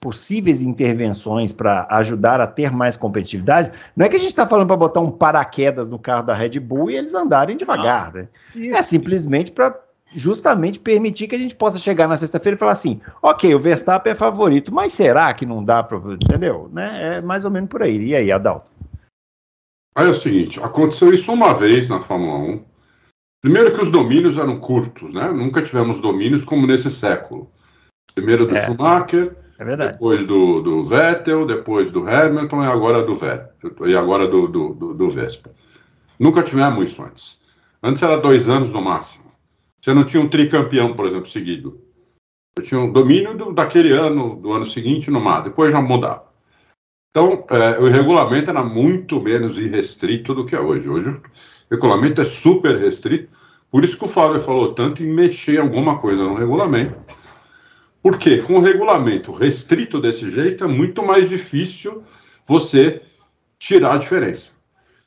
[0.00, 4.68] possíveis intervenções para ajudar a ter mais competitividade, não é que a gente está falando
[4.68, 8.28] para botar um paraquedas no carro da Red Bull e eles andarem devagar, ah, né?
[8.72, 9.74] É simplesmente para
[10.14, 14.12] justamente permitir que a gente possa chegar na sexta-feira e falar assim, ok, o Verstappen
[14.12, 16.70] é favorito, mas será que não dá para, entendeu?
[16.72, 17.16] Né?
[17.16, 18.06] É mais ou menos por aí.
[18.06, 18.75] E aí, Adalto?
[19.96, 22.64] Aí é o seguinte, aconteceu isso uma vez na Fórmula 1.
[23.40, 25.32] Primeiro que os domínios eram curtos, né?
[25.32, 27.50] Nunca tivemos domínios como nesse século.
[28.14, 33.14] Primeiro do é, Schumacher, é depois do, do Vettel, depois do Hamilton e agora do
[33.14, 35.50] Vettel, e agora do, do, do, do Vespa.
[36.18, 37.40] Nunca tivemos isso antes.
[37.82, 39.24] Antes era dois anos no máximo.
[39.80, 41.80] Você não tinha um tricampeão, por exemplo, seguido.
[42.58, 46.25] Eu tinha um domínio do, daquele ano, do ano seguinte no mar, depois já mudava.
[47.16, 50.86] Então, é, o regulamento era muito menos irrestrito do que é hoje.
[50.86, 51.22] Hoje o
[51.70, 53.30] regulamento é super restrito,
[53.70, 56.94] por isso que o Fábio falou tanto em mexer alguma coisa no regulamento.
[58.02, 62.02] Porque com o regulamento restrito desse jeito é muito mais difícil
[62.46, 63.00] você
[63.58, 64.52] tirar a diferença.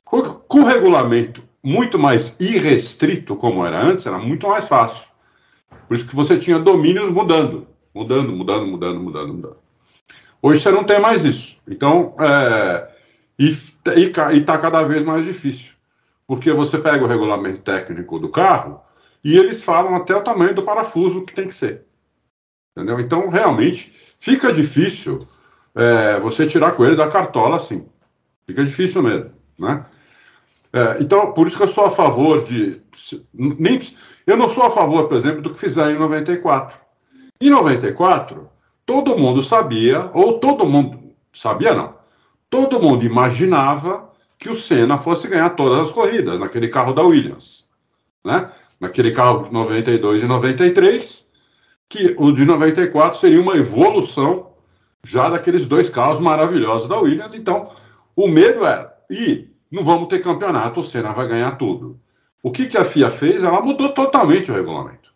[0.04, 5.08] Com, com o regulamento muito mais irrestrito, como era antes, era muito mais fácil.
[5.86, 9.69] Por isso que você tinha domínios mudando, mudando, mudando, mudando, mudando, mudando.
[10.42, 11.58] Hoje você não tem mais isso.
[11.68, 12.88] Então, é,
[13.38, 15.72] e está cada vez mais difícil.
[16.26, 18.80] Porque você pega o regulamento técnico do carro
[19.22, 21.84] e eles falam até o tamanho do parafuso que tem que ser.
[22.76, 23.00] Entendeu?
[23.00, 25.26] Então, realmente, fica difícil
[25.74, 27.86] é, você tirar coelho da cartola assim.
[28.46, 29.84] Fica difícil mesmo, né?
[30.72, 32.80] É, então, por isso que eu sou a favor de.
[33.32, 33.80] Nem,
[34.26, 36.78] eu não sou a favor, por exemplo, do que fizeram em 94.
[37.40, 38.49] Em 94,
[38.90, 40.98] todo mundo sabia, ou todo mundo
[41.32, 41.94] sabia não,
[42.50, 47.68] todo mundo imaginava que o Senna fosse ganhar todas as corridas naquele carro da Williams,
[48.24, 48.50] né?
[48.80, 51.30] Naquele carro de 92 e 93,
[51.88, 54.54] que o de 94 seria uma evolução
[55.06, 57.36] já daqueles dois carros maravilhosos da Williams.
[57.36, 57.70] Então,
[58.16, 61.96] o medo era, e não vamos ter campeonato, o Senna vai ganhar tudo.
[62.42, 63.44] O que, que a FIA fez?
[63.44, 65.14] Ela mudou totalmente o regulamento.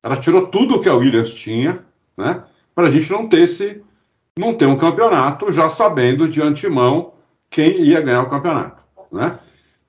[0.00, 1.84] Ela tirou tudo que a Williams tinha,
[2.16, 2.44] né?
[2.76, 3.82] Para a gente não ter esse,
[4.38, 7.14] não ter um campeonato já sabendo de antemão
[7.48, 9.38] quem ia ganhar o campeonato, né?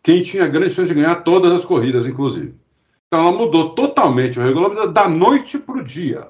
[0.02, 2.56] Quem tinha grande chance de ganhar todas as corridas, inclusive.
[3.08, 6.30] Então ela mudou totalmente o regulamento da noite para o dia.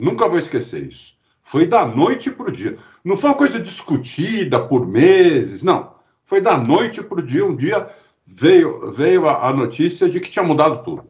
[0.00, 1.14] Nunca vou esquecer isso.
[1.42, 2.76] Foi da noite para o dia.
[3.04, 5.94] Não foi uma coisa discutida por meses, não.
[6.24, 7.46] Foi da noite para o dia.
[7.46, 7.88] Um dia
[8.26, 11.08] veio, veio a, a, notícia de que tinha mudado tudo.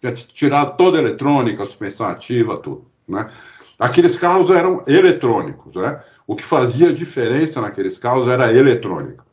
[0.00, 2.90] Tinha tirado toda a eletrônica, a suspensão ativa, tudo.
[3.06, 3.32] Né?
[3.80, 5.74] Aqueles carros eram eletrônicos.
[5.74, 6.00] Né?
[6.26, 9.24] O que fazia diferença naqueles carros era a eletrônica.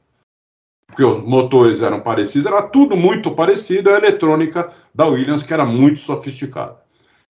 [0.88, 5.66] Porque os motores eram parecidos, era tudo muito parecido, a eletrônica da Williams, que era
[5.66, 6.78] muito sofisticada.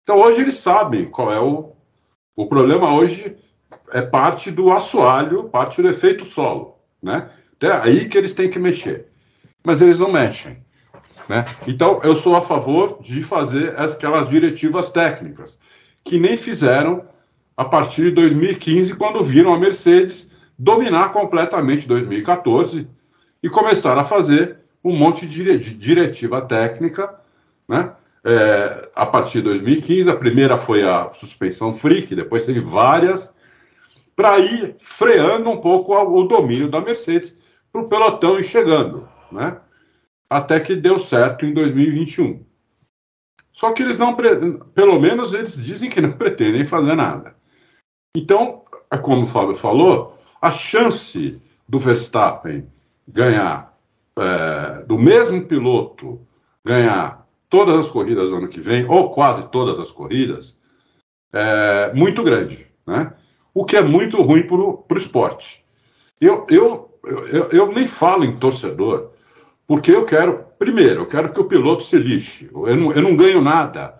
[0.04, 1.72] Então hoje eles sabem qual é o.
[2.38, 3.36] O problema hoje
[3.91, 6.78] é parte do assoalho, parte do efeito solo.
[7.02, 7.30] Né?
[7.60, 9.08] É aí que eles têm que mexer.
[9.65, 10.63] Mas eles não mexem.
[11.28, 11.45] Né?
[11.67, 15.60] Então, eu sou a favor de fazer aquelas diretivas técnicas,
[16.10, 17.04] que nem fizeram
[17.56, 22.88] a partir de 2015, quando viram a Mercedes dominar completamente 2014
[23.43, 27.13] e começaram a fazer um monte de diretiva técnica,
[27.67, 27.91] né?
[28.26, 33.32] É, a partir de 2015, a primeira foi a suspensão freak, depois teve várias,
[34.15, 37.39] para ir freando um pouco o domínio da Mercedes
[37.72, 39.58] para o pelotão ir chegando, né?
[40.28, 42.49] Até que deu certo em 2021.
[43.60, 44.15] Só que eles não,
[44.74, 47.36] pelo menos eles dizem que não pretendem fazer nada.
[48.15, 52.65] Então, é como o Fábio falou, a chance do Verstappen
[53.06, 53.78] ganhar,
[54.17, 56.26] é, do mesmo piloto
[56.63, 60.58] ganhar todas as corridas do ano que vem, ou quase todas as corridas,
[61.34, 63.12] é muito grande, né?
[63.54, 65.65] O que é muito ruim para o esporte.
[66.22, 69.12] Eu, eu, eu, eu nem falo em torcedor,
[69.67, 72.50] porque eu quero, primeiro, eu quero que o piloto se lixe.
[72.54, 73.98] Eu não, eu não ganho nada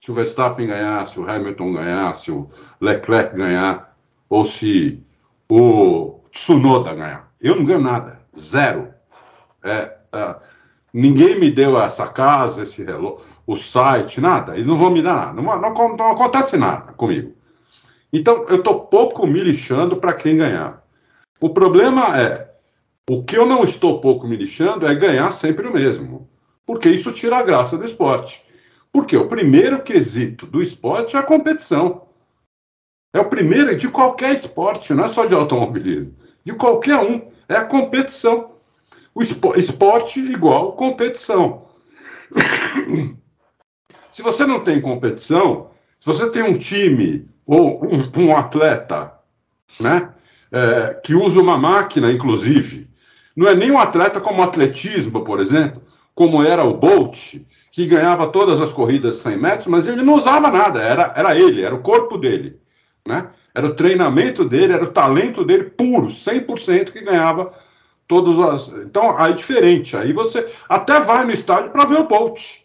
[0.00, 3.96] se o Verstappen ganhar, se o Hamilton ganhar, se o Leclerc ganhar,
[4.28, 5.00] ou se
[5.48, 7.32] o Tsunoda ganhar.
[7.40, 8.92] Eu não ganho nada, zero.
[9.62, 10.36] É, é,
[10.92, 14.54] ninguém me deu essa casa, esse relógio, o site, nada.
[14.54, 15.40] Eles não vão me dar nada.
[15.40, 17.32] Não, não, não acontece nada comigo.
[18.12, 20.82] Então, eu estou pouco me lixando para quem ganhar.
[21.40, 22.51] O problema é,
[23.10, 26.28] o que eu não estou pouco me lixando é ganhar sempre o mesmo.
[26.64, 28.44] Porque isso tira a graça do esporte.
[28.92, 32.06] Porque o primeiro quesito do esporte é a competição.
[33.12, 36.14] É o primeiro de qualquer esporte, não é só de automobilismo.
[36.44, 37.30] De qualquer um.
[37.48, 38.52] É a competição.
[39.14, 41.66] O esporte igual competição.
[44.10, 49.12] Se você não tem competição, se você tem um time ou um, um atleta,
[49.80, 50.12] né,
[50.50, 52.88] é, que usa uma máquina, inclusive,
[53.36, 55.82] não é nem um atleta como atletismo, por exemplo,
[56.14, 57.36] como era o Bolt,
[57.70, 61.62] que ganhava todas as corridas 100 metros, mas ele não usava nada, era, era ele,
[61.62, 62.58] era o corpo dele,
[63.06, 63.28] né?
[63.54, 67.52] Era o treinamento dele, era o talento dele puro, 100% que ganhava
[68.08, 68.68] todos as.
[68.84, 69.96] Então, aí é diferente.
[69.96, 72.60] Aí você até vai no estádio para ver o Bolt,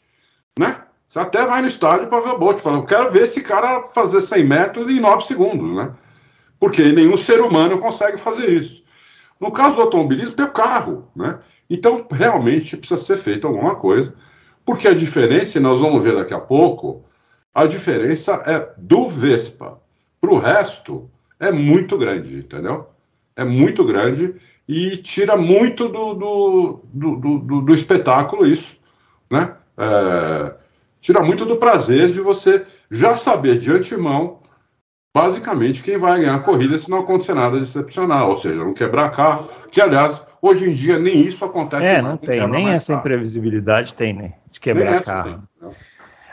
[0.57, 0.81] né?
[1.07, 2.59] Você até vai no estádio para ver o Bolt.
[2.59, 5.91] Fala, eu quero ver esse cara fazer 100 metros em 9 segundos, né?
[6.59, 8.83] Porque nenhum ser humano consegue fazer isso.
[9.39, 11.39] No caso do automobilismo, tem o carro, né?
[11.69, 14.13] Então, realmente precisa ser feito alguma coisa,
[14.65, 17.03] porque a diferença, e nós vamos ver daqui a pouco,
[17.53, 19.79] a diferença é do Vespa
[20.19, 22.87] para o resto é muito grande, entendeu?
[23.35, 24.35] É muito grande
[24.67, 28.77] e tira muito do, do, do, do, do espetáculo isso,
[29.29, 29.55] né?
[29.77, 30.55] É,
[30.99, 34.36] tira muito do prazer de você já saber de antemão,
[35.21, 39.09] basicamente, quem vai ganhar a corrida se não acontecer nada excepcional, ou seja, não quebrar
[39.11, 41.85] carro, que aliás, hoje em dia nem isso acontece.
[41.85, 42.99] É, não tem, nem essa carro.
[42.99, 44.33] imprevisibilidade tem, né?
[44.51, 45.23] De quebrar carro.
[45.23, 45.39] Tem,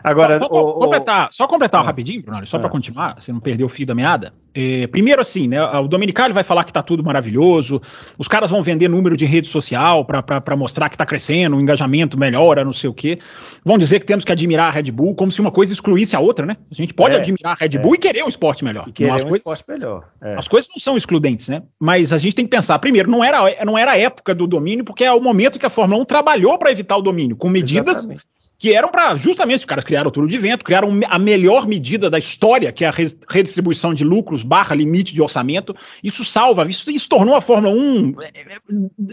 [0.04, 2.60] Agora, só, o, completar, só completar o, rapidinho, Bruno, só é.
[2.60, 4.34] para continuar, você não perder o fio da meada.
[4.54, 5.58] É, primeiro, assim, né?
[5.78, 7.80] O Dominicali vai falar que tá tudo maravilhoso,
[8.18, 12.18] os caras vão vender número de rede social para mostrar que tá crescendo, o engajamento
[12.18, 13.18] melhora, não sei o quê.
[13.64, 16.20] Vão dizer que temos que admirar a Red Bull, como se uma coisa excluísse a
[16.20, 16.58] outra, né?
[16.70, 18.84] A gente pode é, admirar a Red Bull e querer um esporte melhor.
[18.86, 20.04] E querer as um coisas, esporte melhor.
[20.22, 20.34] É.
[20.34, 21.62] As coisas não são excludentes, né?
[21.80, 24.84] Mas a gente tem que pensar, primeiro, não era, não era a época do domínio,
[24.84, 28.00] porque é o momento que a Fórmula 1 trabalhou para evitar o domínio, com medidas.
[28.00, 28.33] Exatamente
[28.64, 32.08] que eram para justamente os caras criaram o turno de vento, criaram a melhor medida
[32.08, 32.94] da história, que é a
[33.28, 35.76] redistribuição de lucros barra limite de orçamento.
[36.02, 38.58] Isso salva, isso, isso tornou a Fórmula 1, é, é,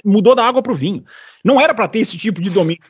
[0.06, 1.04] mudou da água para o vinho.
[1.44, 2.82] Não era para ter esse tipo de domínio.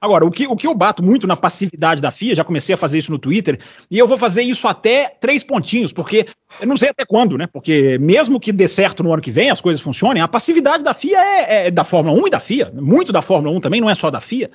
[0.00, 2.78] Agora, o que, o que eu bato muito na passividade da FIA, já comecei a
[2.78, 3.58] fazer isso no Twitter,
[3.90, 6.26] e eu vou fazer isso até três pontinhos, porque
[6.60, 7.46] eu não sei até quando, né?
[7.46, 10.94] Porque mesmo que dê certo no ano que vem, as coisas funcionem, a passividade da
[10.94, 13.90] FIA é, é da Fórmula 1 e da FIA, muito da Fórmula 1 também, não
[13.90, 14.50] é só da FIA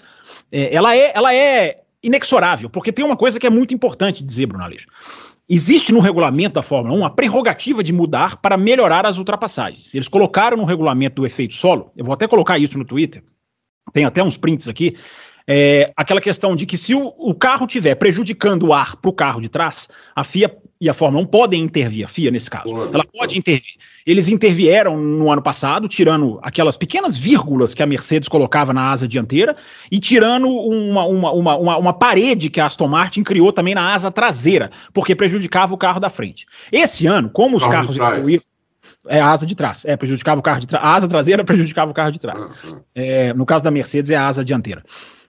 [0.52, 4.46] é, ela, é, ela é inexorável, porque tem uma coisa que é muito importante dizer,
[4.46, 4.88] Bruno Aleixo.
[5.50, 9.96] Existe no regulamento da Fórmula 1 a prerrogativa de mudar para melhorar as ultrapassagens.
[9.96, 13.24] Eles colocaram no regulamento do efeito solo, eu vou até colocar isso no Twitter,
[13.93, 14.95] tem até uns prints aqui,
[15.50, 19.13] é, aquela questão de que se o, o carro tiver prejudicando o ar para o
[19.13, 22.69] carro de trás, a FIA e a Fórmula 1 podem intervir, a FIA nesse caso.
[22.93, 23.76] Ela pode, intervir.
[24.06, 29.08] Eles intervieram no ano passado, tirando aquelas pequenas vírgulas que a Mercedes colocava na asa
[29.08, 29.56] dianteira
[29.89, 34.12] e tirando uma, uma, uma, uma, parede que a Aston Martin criou também na asa
[34.12, 36.45] traseira, porque prejudicava o carro da frente.
[36.71, 38.43] Esse ano, como os carro carros evoluíram.
[39.10, 39.86] É a asa de trás.
[39.86, 40.84] É, prejudicava o carro de trás.
[40.84, 42.48] A asa traseira prejudicava o carro de trás.
[42.93, 44.84] É, no caso da Mercedes, é a asa dianteira.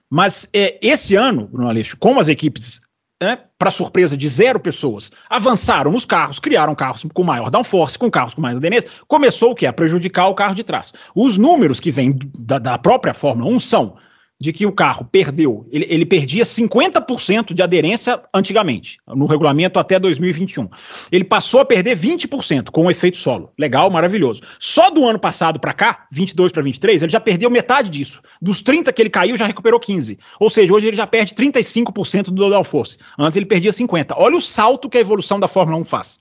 [0.09, 2.81] Mas é, esse ano, Bruno Aleixo, como as equipes,
[3.21, 8.09] né, para surpresa de zero pessoas, avançaram nos carros, criaram carros com maior downforce, com
[8.09, 9.65] carros com mais aderência, começou o que?
[9.65, 10.93] A prejudicar o carro de trás.
[11.13, 13.97] Os números que vêm da, da própria Fórmula 1 são
[14.41, 19.99] de que o carro perdeu, ele, ele perdia 50% de aderência antigamente, no regulamento até
[19.99, 20.69] 2021.
[21.11, 23.51] Ele passou a perder 20% com o efeito solo.
[23.57, 24.41] Legal, maravilhoso.
[24.57, 28.21] Só do ano passado para cá, 22 para 23, ele já perdeu metade disso.
[28.41, 30.17] Dos 30 que ele caiu, já recuperou 15.
[30.39, 32.97] Ou seja, hoje ele já perde 35% do downforce.
[33.17, 34.15] Antes ele perdia 50.
[34.17, 36.19] Olha o salto que a evolução da Fórmula 1 faz.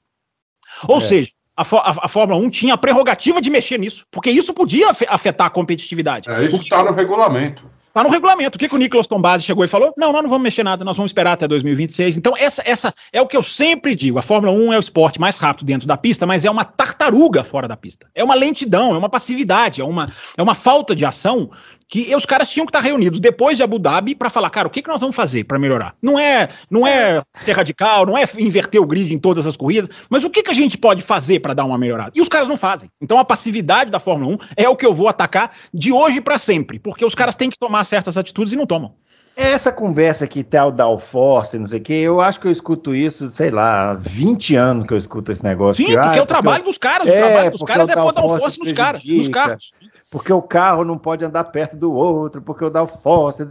[0.88, 1.00] Ou é.
[1.00, 4.90] seja, a, a, a, Fórmula 1 tinha a prerrogativa de mexer nisso, porque isso podia
[4.90, 6.28] afetar a competitividade.
[6.28, 7.78] É, isso está no regulamento.
[7.92, 8.57] Tá no regulamento.
[8.57, 9.92] O que, que o Nicolas Tombasi chegou e falou?
[9.96, 12.16] Não, nós não vamos mexer nada, nós vamos esperar até 2026.
[12.16, 14.18] Então, essa, essa é o que eu sempre digo.
[14.18, 17.42] A Fórmula 1 é o esporte mais rápido dentro da pista, mas é uma tartaruga
[17.42, 18.07] fora da pista.
[18.14, 21.51] É uma lentidão, é uma passividade, é uma, é uma falta de ação
[21.88, 24.70] que os caras tinham que estar reunidos depois de Abu Dhabi para falar, cara, o
[24.70, 25.94] que, que nós vamos fazer para melhorar?
[26.03, 29.88] Não é, não é ser radical, não é inverter o grid em todas as corridas,
[30.11, 32.12] mas o que, que a gente pode fazer para dar uma melhorada?
[32.14, 32.90] E os caras não fazem.
[33.01, 36.37] Então a passividade da Fórmula 1 é o que eu vou atacar de hoje para
[36.37, 38.92] sempre, porque os caras têm que tomar certas atitudes e não tomam.
[39.35, 42.92] Essa conversa que tal da Alforce, não sei o quê, eu acho que eu escuto
[42.92, 45.77] isso, sei lá, há 20 anos que eu escuto esse negócio.
[45.77, 47.94] Sim, que, porque ah, é o trabalho dos caras, é, o trabalho dos caras é
[47.94, 49.70] pôr Alforce nos caras, nos carros
[50.11, 53.47] porque o carro não pode andar perto do outro, porque o downforce,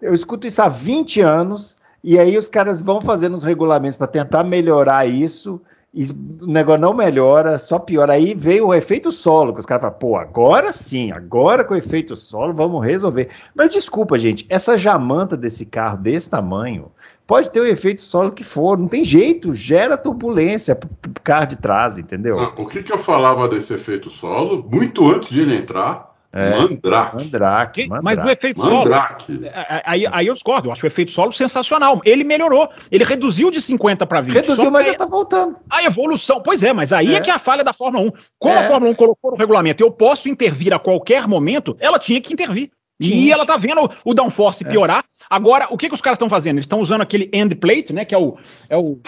[0.00, 4.06] eu escuto isso há 20 anos, e aí os caras vão fazendo os regulamentos para
[4.06, 5.60] tentar melhorar isso,
[5.92, 8.12] e o negócio não melhora, só piora.
[8.12, 11.76] Aí veio o efeito solo, que os caras falam, pô, agora sim, agora com o
[11.76, 13.28] efeito solo vamos resolver.
[13.54, 16.92] Mas desculpa, gente, essa jamanta desse carro desse tamanho,
[17.30, 20.90] pode ter o efeito solo que for, não tem jeito, gera turbulência pro,
[21.22, 22.36] carro de trás, entendeu?
[22.40, 26.50] Ah, o que, que eu falava desse efeito solo, muito antes de ele entrar, é,
[26.50, 27.16] Mandrake.
[27.16, 28.02] Mandrake, Mandrake.
[28.02, 29.26] Mas o efeito Mandrake.
[29.26, 29.46] solo.
[29.46, 32.00] É, é, aí, aí eu discordo, eu acho o efeito solo sensacional.
[32.04, 32.68] Ele melhorou.
[32.90, 34.34] Ele reduziu de 50 para 20.
[34.34, 35.56] Reduziu, mas já tá voltando.
[35.68, 38.12] A evolução, pois é, mas aí é, é que é a falha da Fórmula 1.
[38.38, 38.64] Como a é.
[38.64, 42.70] Fórmula 1 colocou no regulamento, eu posso intervir a qualquer momento, ela tinha que intervir.
[43.00, 45.04] E ela tá vendo o downforce piorar.
[45.28, 46.56] Agora, o que, que os caras estão fazendo?
[46.56, 48.04] Eles estão usando aquele end plate, né?
[48.04, 48.36] Que é o.
[48.68, 48.98] É o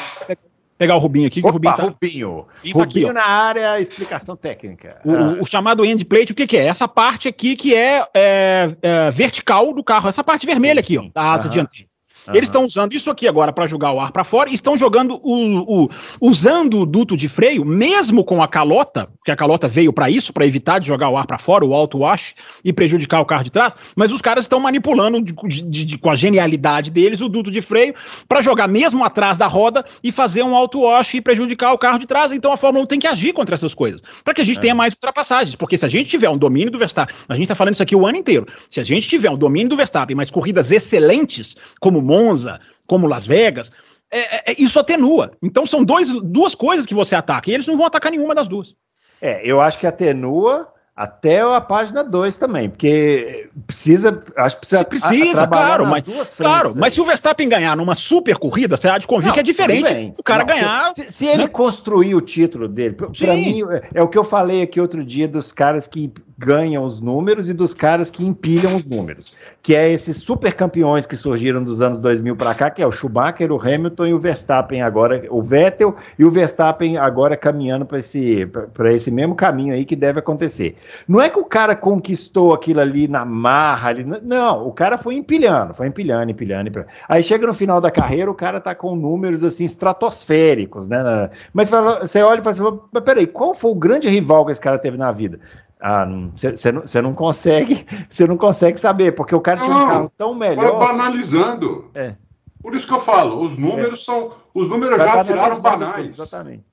[0.79, 1.41] pegar o Rubinho aqui.
[1.41, 2.47] Opa, o Rubinho, tá, Rubinho.
[2.73, 5.01] Rubinho tá na área, explicação técnica.
[5.05, 5.37] O, ah.
[5.41, 6.67] o, chamado end plate, o que, que é?
[6.67, 10.99] Essa parte aqui que é, é, é, vertical do carro, essa parte vermelha sim, sim.
[10.99, 11.51] aqui, ó, da asa uhum.
[11.51, 11.92] dianteira.
[12.29, 12.35] Uhum.
[12.35, 15.21] Eles estão usando isso aqui agora para jogar o ar para fora e estão jogando
[15.23, 15.89] o, o,
[16.21, 20.33] usando o duto de freio, mesmo com a calota, porque a calota veio para isso,
[20.33, 23.45] para evitar de jogar o ar para fora, o auto wash e prejudicar o carro
[23.45, 25.33] de trás, mas os caras estão manipulando de,
[25.65, 27.95] de, de, com a genialidade deles o duto de freio
[28.29, 31.99] para jogar mesmo atrás da roda e fazer um auto wash e prejudicar o carro
[31.99, 32.33] de trás.
[32.33, 34.61] Então a Fórmula 1 tem que agir contra essas coisas, para que a gente é.
[34.61, 37.55] tenha mais ultrapassagens, porque se a gente tiver um domínio do Verstappen, a gente está
[37.55, 38.47] falando isso aqui o ano inteiro.
[38.69, 43.27] Se a gente tiver um domínio do Verstappen, mas corridas excelentes como Monza, como Las
[43.27, 43.73] Vegas,
[44.11, 45.33] é, é, isso atenua.
[45.43, 48.49] Então são dois, duas coisas que você ataca, e eles não vão atacar nenhuma das
[48.49, 48.75] duas.
[49.21, 54.85] É, eu acho que atenua até a página 2 também, porque precisa, acho que precisa,
[54.85, 56.05] precisa, claro, mas
[56.37, 59.41] claro, mas se o Verstappen ganhar numa super corrida, você há de convir não, que
[59.41, 60.95] é diferente o cara não, ganhar.
[60.95, 61.33] Se, se né?
[61.33, 65.03] ele construir o título dele, para mim é, é o que eu falei aqui outro
[65.03, 69.75] dia dos caras que ganham os números e dos caras que empilham os números, que
[69.75, 73.53] é esses super campeões que surgiram dos anos 2000 para cá, que é o Schumacher,
[73.53, 78.47] o Hamilton e o Verstappen agora, o Vettel e o Verstappen agora caminhando para esse
[78.73, 80.77] para esse mesmo caminho aí que deve acontecer.
[81.07, 85.15] Não é que o cara conquistou aquilo ali na marra, ali, não, o cara foi
[85.15, 86.91] empilhando, foi empilhando, empilhando, empilhando.
[87.09, 91.31] Aí chega no final da carreira, o cara tá com números assim estratosféricos, né?
[91.53, 94.61] Mas você olha e fala assim, mas peraí, qual foi o grande rival que esse
[94.61, 95.39] cara teve na vida?
[95.85, 99.89] Ah, você não, não consegue, você não consegue saber, porque o cara não, tinha um
[99.89, 100.79] carro tão melhor.
[100.79, 101.91] Vai banalizando.
[101.93, 102.15] É.
[102.63, 104.05] Por isso que eu falo, os números é.
[104.05, 106.17] são, os números já viraram banais.
[106.17, 106.65] Exatamente.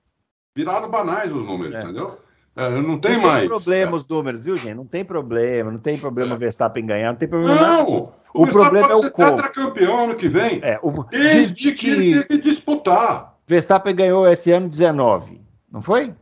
[0.55, 1.81] Viraram banais os números, é.
[1.81, 2.19] entendeu?
[2.55, 3.39] É, não tem não mais.
[3.39, 4.75] Tem problema os números, viu, gente?
[4.75, 7.55] Não tem problema, não tem problema o Verstappen ganhar, não tem problema.
[7.59, 8.13] Não!
[8.31, 9.31] O problema é o como.
[9.31, 10.59] tetracampeão ano que vem.
[10.61, 13.35] É, o, Desde diz que ele que tem que disputar.
[13.47, 15.41] Verstappen ganhou esse ano 19,
[15.71, 16.13] não foi?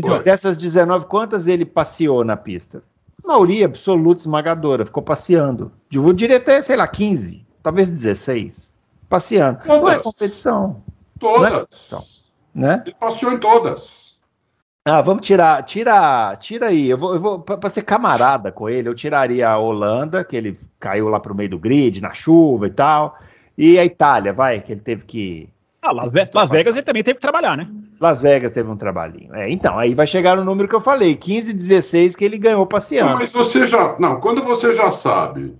[0.00, 0.22] Foi.
[0.22, 2.82] Dessas 19, quantas ele passeou na pista?
[3.24, 5.72] Maioria absoluta esmagadora, ficou passeando.
[5.92, 8.72] Eu diria até, sei lá, 15, talvez 16.
[9.08, 9.60] Passeando.
[9.66, 10.02] Não é Todas.
[10.02, 10.82] competição,
[11.18, 12.22] Todas.
[12.54, 12.82] né?
[12.86, 14.10] Ele passeou em todas.
[14.86, 16.88] Ah, vamos tirar, tira, tira aí.
[16.88, 20.58] Eu vou, eu vou para ser camarada com ele, eu tiraria a Holanda, que ele
[20.78, 23.16] caiu lá pro meio do grid, na chuva e tal.
[23.58, 25.48] E a Itália, vai, que ele teve que.
[25.82, 27.66] Ah, Las, Ve- Las Vegas ele também teve que trabalhar, né?
[28.00, 29.34] Las Vegas teve um trabalhinho.
[29.34, 32.66] É, então, aí vai chegar no número que eu falei, 15, 16 que ele ganhou
[32.66, 33.14] passeando.
[33.18, 33.96] Mas você já.
[33.98, 35.54] Não, quando você já sabe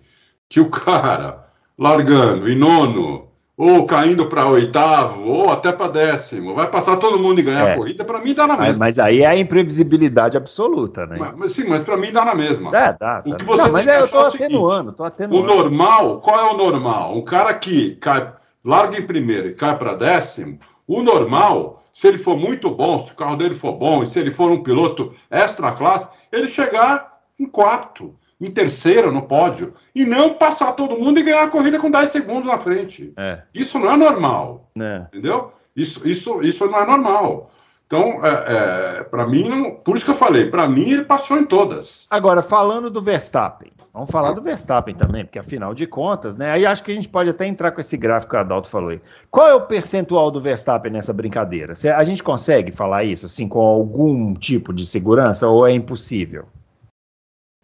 [0.49, 1.47] que o cara
[1.79, 7.41] largando em nono, ou caindo para oitavo, ou até para décimo, vai passar todo mundo
[7.41, 7.73] e ganhar É.
[7.73, 8.85] a corrida, para mim dá na mesma.
[8.85, 11.17] mas aí é a imprevisibilidade absoluta, né?
[11.19, 12.71] Mas, mas sim, mas para mim dá na mesma.
[12.71, 15.03] Dá, dá, O que você Não, mas é, eu tô é o seguinte, atenuando, tô
[15.03, 15.47] O atenuando.
[15.47, 17.17] normal, qual é o normal?
[17.17, 18.33] Um cara que cai,
[18.65, 23.13] larga em primeiro e cai para décimo, o normal, se ele for muito bom, se
[23.13, 27.21] o carro dele for bom, e se ele for um piloto extra classe, ele chegar
[27.39, 31.79] em quarto, em terceiro no pódio, e não passar todo mundo e ganhar a corrida
[31.79, 33.13] com 10 segundos na frente.
[33.17, 35.07] É, Isso não é normal, né?
[35.13, 35.53] entendeu?
[35.77, 37.51] Isso, isso, isso não é normal.
[37.87, 41.45] Então, é, para mim, não, por isso que eu falei, para mim ele passou em
[41.45, 42.07] todas.
[42.09, 46.51] Agora, falando do Verstappen, vamos falar do Verstappen também, porque afinal de contas, né?
[46.51, 48.91] Aí acho que a gente pode até entrar com esse gráfico que o Adalto falou
[48.91, 49.01] aí.
[49.31, 51.75] Qual é o percentual do Verstappen nessa brincadeira?
[51.97, 56.47] A gente consegue falar isso, assim, com algum tipo de segurança ou é impossível?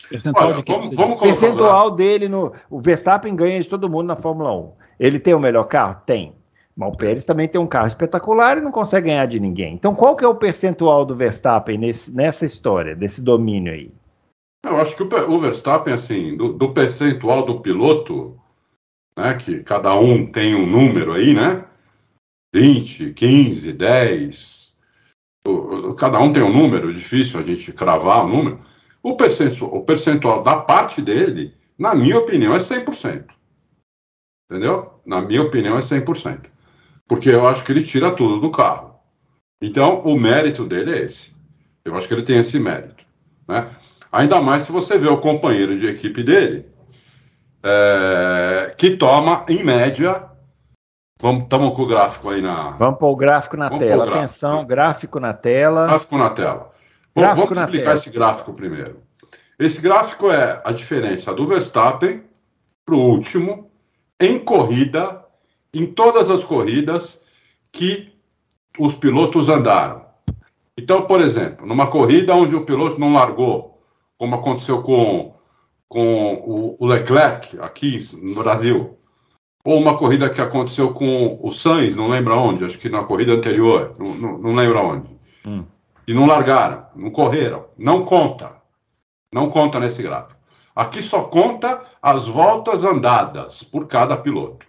[0.08, 0.72] Percentual Olha, de quê?
[0.72, 2.52] vamos- vamos percentual dele no.
[2.70, 4.72] O Verstappen ganha de todo mundo na Fórmula 1.
[5.00, 6.00] Ele tem o melhor carro?
[6.06, 6.34] Tem.
[6.76, 9.74] Mas o Pérez também tem um carro espetacular e não consegue ganhar de ninguém.
[9.74, 13.90] Então, qual que é o percentual do Verstappen nesse- nessa história, desse domínio aí?
[14.66, 18.38] Eu acho que o, Pe- o Verstappen, assim, do, do percentual do piloto,
[19.16, 21.64] né, que cada um tem um número aí, né?
[22.54, 24.74] 20, 15, 10.
[25.46, 28.64] o- cada um tem um número, difícil a gente cravar o número.
[29.02, 33.32] O percentual, o percentual da parte dele, na minha opinião, é 100%.
[34.50, 35.00] Entendeu?
[35.04, 36.50] Na minha opinião, é 100%.
[37.08, 38.96] Porque eu acho que ele tira tudo do carro.
[39.62, 41.34] Então, o mérito dele é esse.
[41.84, 43.04] Eu acho que ele tem esse mérito.
[43.46, 43.74] Né?
[44.12, 46.66] Ainda mais se você vê o companheiro de equipe dele,
[47.62, 50.24] é, que toma, em média,
[51.20, 52.70] vamos, estamos com o gráfico aí na.
[52.72, 54.04] Vamos pôr o gráfico na Vamos tela.
[54.04, 54.18] gráfico.
[54.18, 55.86] Atenção, gráfico na tela.
[55.86, 56.72] Gráfico na tela.
[57.14, 57.94] Bom, Gráfico vamos na explicar tela.
[57.96, 59.00] esse gráfico primeiro.
[59.58, 62.22] Esse gráfico é a diferença do Verstappen
[62.84, 63.70] para o último
[64.20, 65.24] em corrida,
[65.72, 67.22] em todas as corridas
[67.72, 68.12] que
[68.78, 70.04] os pilotos andaram.
[70.78, 73.75] Então, por exemplo, numa corrida onde o piloto não largou,
[74.18, 75.34] como aconteceu com,
[75.88, 78.98] com o, Leclerc aqui no Brasil,
[79.64, 83.32] ou uma corrida que aconteceu com o Sainz, não lembro onde, acho que na corrida
[83.32, 85.16] anterior, não, não, não lembro onde.
[85.46, 85.64] Hum.
[86.06, 87.66] E não largaram, não correram.
[87.76, 88.52] Não conta.
[89.34, 90.40] Não conta nesse gráfico.
[90.74, 94.66] Aqui só conta as voltas andadas por cada piloto.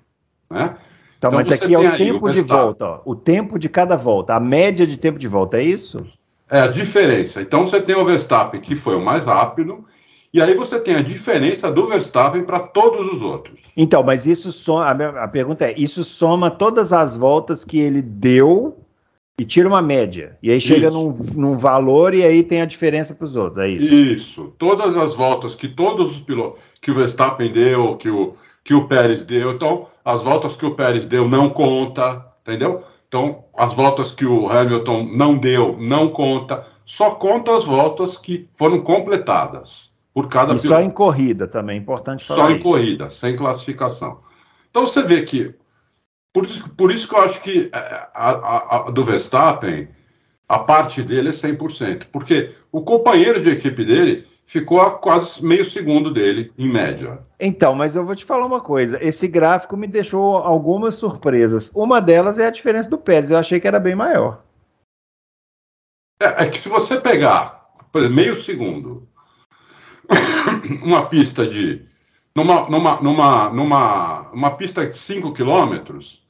[0.50, 0.76] Né?
[1.18, 3.02] Então, Então mas aqui é o tempo o de volta, ó.
[3.06, 4.34] O tempo de cada volta.
[4.34, 5.98] A média de tempo de volta, é isso?
[6.50, 7.42] É a diferença.
[7.42, 9.86] Então você tem o Verstappen, que foi o mais rápido,
[10.34, 13.62] e aí você tem a diferença do Verstappen para todos os outros.
[13.76, 14.86] Então, mas isso soma.
[14.86, 18.78] A, a pergunta é: isso soma todas as voltas que ele deu
[19.40, 20.38] e tira uma média.
[20.42, 23.60] E aí chega num, num valor e aí tem a diferença para os outros.
[23.60, 23.94] É isso.
[23.94, 24.54] Isso.
[24.58, 28.88] Todas as voltas que todos os pilotos, que o Verstappen deu, que o, que o
[28.88, 32.84] Pérez deu, então as voltas que o Pérez deu não conta, entendeu?
[33.08, 36.66] Então, as voltas que o Hamilton não deu, não conta.
[36.84, 40.82] Só conta as voltas que foram completadas por cada E só piloto.
[40.84, 42.42] em corrida também, é importante falar.
[42.42, 44.20] Só em corrida, sem classificação.
[44.70, 45.54] Então você vê que.
[46.34, 49.88] Por isso, por isso que eu acho que é, a, a- a do Verstappen,
[50.48, 52.08] a parte dele é 100%.
[52.12, 57.20] Porque o companheiro de equipe dele ficou a quase meio segundo dele, em média.
[57.40, 61.70] Então, mas eu vou te falar uma coisa: esse gráfico me deixou algumas surpresas.
[61.76, 63.30] Uma delas é a diferença do Pérez.
[63.30, 64.44] Eu achei que era bem maior.
[66.20, 67.62] É, é que se você pegar
[67.94, 69.08] exemplo, meio segundo,
[70.82, 71.86] uma pista de.
[72.36, 76.28] Numa, numa, numa, numa uma pista de 5 quilômetros,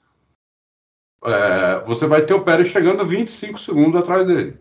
[1.24, 4.58] é, você vai ter o Pérez chegando 25 segundos atrás dele.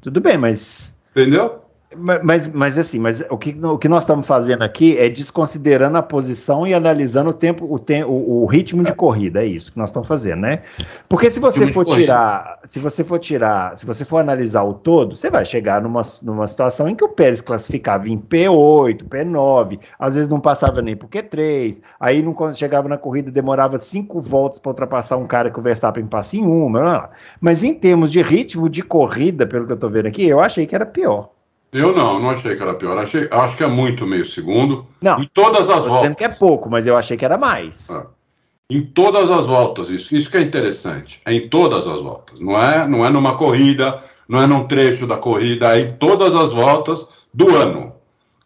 [0.00, 1.63] Tudo bem, mas Entendeu?
[1.96, 6.02] Mas, mas assim, mas o que, o que nós estamos fazendo aqui é desconsiderando a
[6.02, 9.78] posição e analisando o tempo, o, tem, o, o ritmo de corrida, é isso que
[9.78, 10.62] nós estamos fazendo, né?
[11.08, 15.14] Porque se você for tirar, se você for tirar, se você for analisar o todo,
[15.14, 20.14] você vai chegar numa, numa situação em que o Pérez classificava em P8, P9, às
[20.14, 24.70] vezes não passava nem por Q3, aí não chegava na corrida, demorava cinco voltas para
[24.70, 27.10] ultrapassar um cara que o Verstappen passa em uma,
[27.40, 30.66] mas em termos de ritmo de corrida, pelo que eu estou vendo aqui, eu achei
[30.66, 31.33] que era pior.
[31.74, 32.96] Eu não, não achei que era pior.
[32.96, 34.86] Achei, acho que é muito meio segundo.
[35.02, 35.20] Não.
[35.20, 36.02] Em todas as voltas.
[36.02, 37.90] dizendo que é pouco, mas eu achei que era mais.
[37.90, 38.06] É.
[38.70, 41.20] Em todas as voltas, isso, isso que é interessante.
[41.26, 42.38] É em todas as voltas.
[42.38, 46.32] Não é, não é numa corrida, não é num trecho da corrida, é em todas
[46.32, 47.92] as voltas do ano,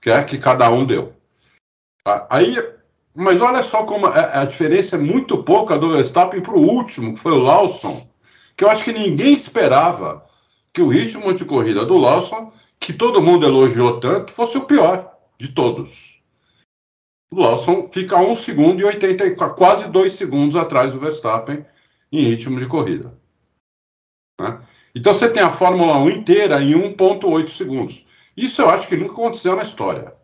[0.00, 1.12] que é que cada um deu.
[2.02, 2.26] Tá?
[2.30, 2.56] Aí,
[3.14, 6.66] mas olha só como a, é, a diferença é muito pouca do Verstappen para o
[6.66, 8.08] último, que foi o Lawson,
[8.56, 10.24] que eu acho que ninguém esperava
[10.72, 15.16] que o ritmo de corrida do Lawson que todo mundo elogiou tanto fosse o pior
[15.38, 16.22] de todos.
[17.30, 21.64] O Lawson fica a 1 segundo e 80, quase 2 segundos atrás do Verstappen
[22.10, 23.18] em ritmo de corrida.
[24.40, 24.62] Né?
[24.94, 28.06] Então você tem a Fórmula 1 inteira em 1,8 segundos.
[28.36, 30.16] Isso eu acho que nunca aconteceu na história.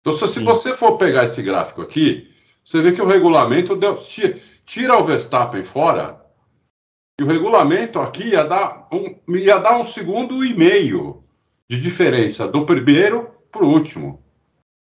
[0.00, 0.44] Então, se Sim.
[0.44, 2.32] você for pegar esse gráfico aqui,
[2.64, 3.96] você vê que o regulamento deu,
[4.64, 6.24] tira o Verstappen fora,
[7.20, 11.24] e o regulamento aqui ia dar um, ia dar um segundo e meio
[11.70, 14.22] de diferença do primeiro para o último.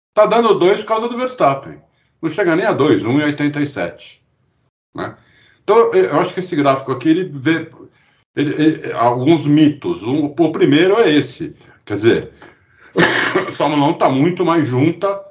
[0.10, 1.82] Está dando dois por causa do Verstappen.
[2.22, 4.22] Não chega nem a 2, 1,87.
[4.96, 5.16] Né?
[5.64, 7.70] Então, eu acho que esse gráfico aqui, ele vê
[8.36, 10.04] ele, ele, alguns mitos.
[10.04, 11.56] Um, o primeiro é esse.
[11.86, 12.34] Quer dizer,
[13.48, 15.22] a Fórmula 1 está muito mais junta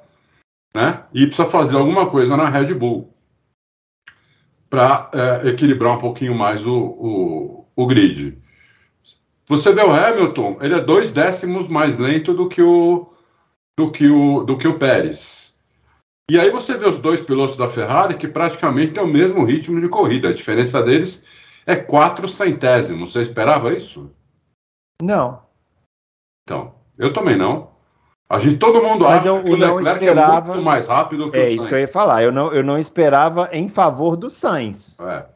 [0.74, 1.05] né?
[1.12, 3.12] e precisa fazer alguma coisa na Red Bull
[4.68, 8.39] para é, equilibrar um pouquinho mais o, o, o grid.
[9.51, 13.09] Você vê o Hamilton, ele é dois décimos mais lento do que o
[13.76, 15.59] do que o do que o Pérez.
[16.30, 19.80] E aí você vê os dois pilotos da Ferrari que praticamente têm o mesmo ritmo
[19.80, 20.28] de corrida.
[20.28, 21.26] A diferença deles
[21.66, 23.12] é quatro centésimos.
[23.12, 24.12] Você esperava isso?
[25.03, 25.42] Não.
[26.48, 27.70] Então, eu também não.
[28.28, 30.53] A gente, todo mundo Mas acha eu, que o Leclerc esperava...
[30.53, 31.53] é muito mais rápido que é, o Sainz.
[31.53, 32.22] É isso que eu ia falar.
[32.22, 34.96] Eu não, eu não esperava em favor do Sainz.
[35.01, 35.26] É.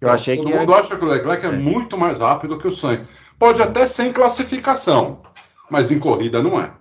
[0.00, 0.52] Eu achei todo que.
[0.52, 3.08] Todo mundo acha que o Leclerc é, é, muito mais rápido que o Sainz.
[3.38, 5.22] Pode até ser em classificação,
[5.70, 6.72] mas em corrida não é.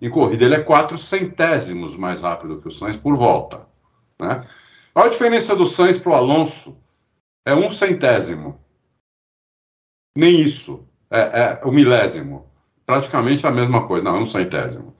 [0.00, 3.66] Em corrida ele é quatro centésimos mais rápido que o Sainz por volta.
[4.20, 4.46] Né?
[4.94, 6.76] a diferença do Sainz para o Alonso
[7.44, 8.60] é um centésimo.
[10.16, 10.86] Nem isso.
[11.10, 12.50] É, é o milésimo.
[12.84, 14.04] Praticamente a mesma coisa.
[14.04, 14.94] Não, é um centésimo.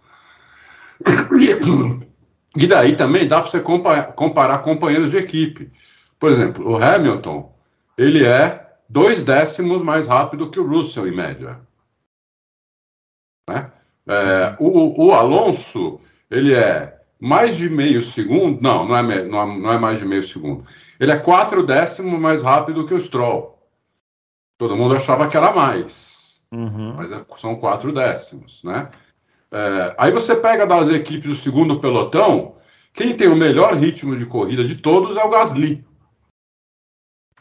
[2.56, 5.70] E daí também dá para você comparar companheiros de equipe.
[6.18, 7.54] Por exemplo, o Hamilton,
[7.96, 11.60] ele é dois décimos mais rápido que o Russell, em média.
[13.48, 13.70] Né?
[14.06, 19.78] É, o, o, Alonso, ele é mais de meio segundo, não, não é, não é,
[19.78, 20.66] mais de meio segundo.
[20.98, 23.58] Ele é quatro décimos mais rápido que o Stroll.
[24.56, 26.94] Todo mundo achava que era mais, uhum.
[26.96, 28.88] mas é, são quatro décimos, né?
[29.50, 32.56] É, aí você pega das equipes do segundo pelotão,
[32.92, 35.86] quem tem o melhor ritmo de corrida de todos é o Gasly.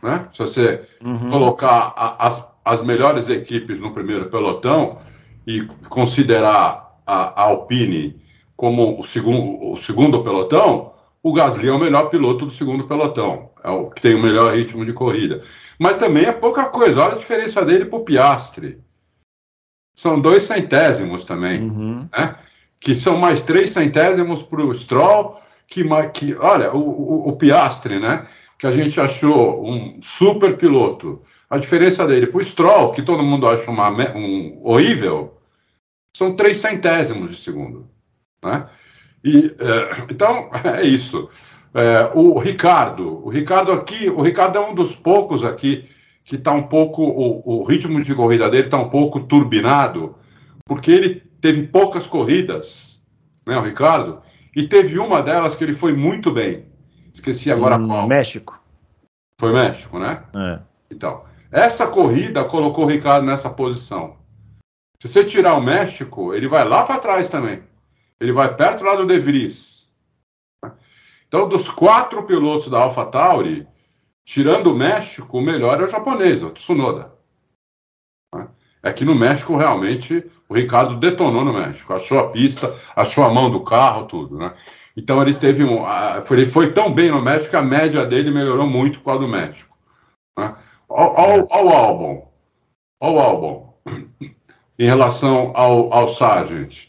[0.01, 0.27] Né?
[0.31, 1.29] Se você uhum.
[1.29, 4.99] colocar a, as, as melhores equipes no primeiro pelotão
[5.45, 8.21] e considerar a, a Alpine
[8.55, 13.51] como o segundo, o segundo pelotão, o Gasly é o melhor piloto do segundo pelotão,
[13.63, 15.43] é o que tem o melhor ritmo de corrida.
[15.79, 18.81] Mas também é pouca coisa, olha a diferença dele para o Piastre.
[19.95, 22.09] São dois centésimos também, uhum.
[22.11, 22.35] né?
[22.79, 25.83] que são mais três centésimos para o Stroll, que,
[26.13, 28.25] que olha, o, o, o Piastre, né?
[28.57, 33.23] Que a gente achou um super piloto, a diferença dele para o Stroll, que todo
[33.23, 35.37] mundo acha uma, um horrível,
[36.13, 37.87] são três centésimos de segundo.
[38.43, 38.67] Né?
[39.23, 41.29] E, é, então, é isso.
[41.73, 45.87] É, o Ricardo, o Ricardo aqui, o Ricardo é um dos poucos aqui
[46.23, 50.15] que está um pouco, o, o, ritmo de corrida dele está um pouco turbinado,
[50.65, 53.01] porque ele teve poucas corridas,
[53.45, 54.21] né, o Ricardo,
[54.53, 56.65] e teve uma delas que ele foi muito bem.
[57.17, 58.07] Esqueci agora hum, qual.
[58.07, 58.61] México.
[59.41, 60.23] Foi México, né?
[60.35, 60.59] É.
[60.91, 64.17] Então, essa corrida colocou o Ricardo nessa posição.
[65.01, 67.63] Se você tirar o México, ele vai lá para trás também.
[68.19, 69.91] Ele vai perto lá do De Vries.
[71.27, 73.67] Então, dos quatro pilotos da AlphaTauri,
[74.23, 77.13] tirando o México, o melhor é o japonês, o Tsunoda.
[78.83, 81.93] É que no México, realmente, o Ricardo detonou no México.
[81.93, 84.55] Achou a pista, achou a mão do carro, tudo, né?
[84.97, 85.85] Então ele teve um.
[86.31, 89.27] Ele foi tão bem no México que a média dele melhorou muito por causa do
[89.27, 89.77] México.
[90.37, 90.55] Né?
[90.89, 92.27] Olha o álbum.
[92.99, 93.67] Olha o álbum.
[94.79, 96.87] em relação ao, ao Sargent?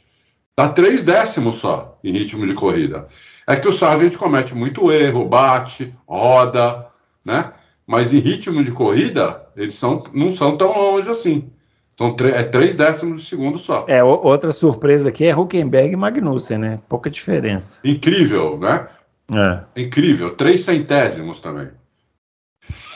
[0.56, 3.06] Dá três décimos só em ritmo de corrida.
[3.46, 6.86] É que o Sargent comete muito erro, bate, roda,
[7.24, 7.52] né?
[7.86, 11.50] Mas em ritmo de corrida, eles são, não são tão longe assim.
[11.98, 13.84] São é três décimos de segundo só.
[13.88, 16.80] É, outra surpresa aqui é Huckenberg e Magnussen, né?
[16.88, 17.80] Pouca diferença.
[17.82, 18.86] Incrível, né?
[19.34, 19.82] É.
[19.82, 21.72] Incrível, três centésimos também.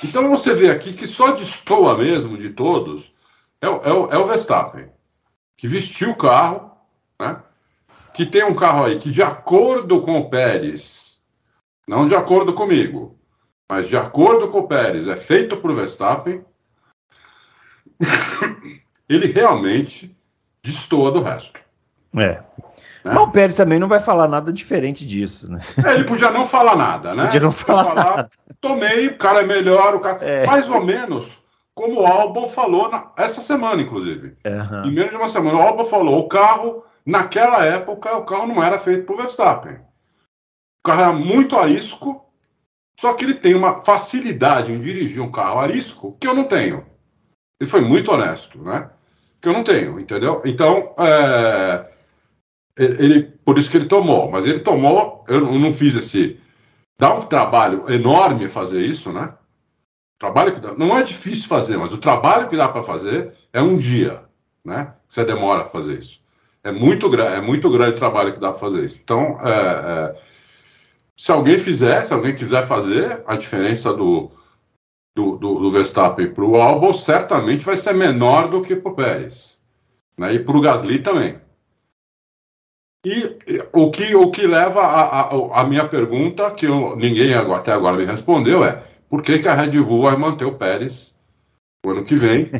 [0.04, 3.12] Então você vê aqui que só destoa mesmo de todos
[3.60, 4.86] é, o, é o, é o Verstappen,
[5.56, 6.70] que vestiu o carro,
[7.20, 7.42] né?
[8.14, 11.20] que tem um carro aí que, de acordo com o Pérez,
[11.88, 13.18] não de acordo comigo,
[13.68, 16.44] mas de acordo com o Pérez, é feito por Verstappen,
[19.14, 20.10] ele realmente
[20.62, 21.60] destoa do resto.
[22.16, 22.42] É.
[23.04, 23.12] Né?
[23.14, 25.60] Mas o Pérez também não vai falar nada diferente disso, né?
[25.84, 27.24] É, ele podia não falar nada, né?
[27.24, 28.30] Podia não falar, falar nada.
[28.60, 30.24] Tomei, o cara é melhor, o cara.
[30.24, 30.46] É.
[30.46, 31.42] Mais ou menos
[31.74, 33.10] como o Albon falou na...
[33.16, 34.36] essa semana, inclusive.
[34.46, 34.84] Uhum.
[34.84, 35.58] Em menos de uma semana.
[35.58, 39.74] O Albon falou: o carro, naquela época, o carro não era feito por Verstappen.
[39.74, 42.24] O carro era muito arisco,
[42.98, 46.86] só que ele tem uma facilidade em dirigir um carro arisco que eu não tenho.
[47.60, 48.90] Ele foi muito honesto, né?
[49.42, 50.40] Que eu não tenho, entendeu?
[50.44, 51.92] Então, é
[52.76, 56.40] ele, por isso que ele tomou, mas ele tomou, eu não fiz esse.
[56.98, 59.34] Dá um trabalho enorme fazer isso, né?
[60.18, 63.60] Trabalho que dá, não é difícil fazer, mas o trabalho que dá para fazer é
[63.60, 64.22] um dia,
[64.64, 64.94] né?
[65.08, 66.22] Você demora a fazer isso.
[66.64, 69.00] É muito, é muito grande o trabalho que dá para fazer isso.
[69.02, 70.22] Então, é, é,
[71.16, 74.30] se alguém fizer, se alguém quiser fazer, a diferença do,
[75.14, 78.94] do, do, do Verstappen para o Albon certamente vai ser menor do que para o
[78.94, 79.60] Pérez.
[80.16, 80.34] Né?
[80.34, 81.38] E para o Gasly também.
[83.04, 83.36] E
[83.72, 87.96] o que, o que leva a, a, a minha pergunta, que eu, ninguém até agora
[87.96, 91.18] me respondeu, é por que, que a Red Bull vai manter o Pérez
[91.84, 92.50] o ano que vem?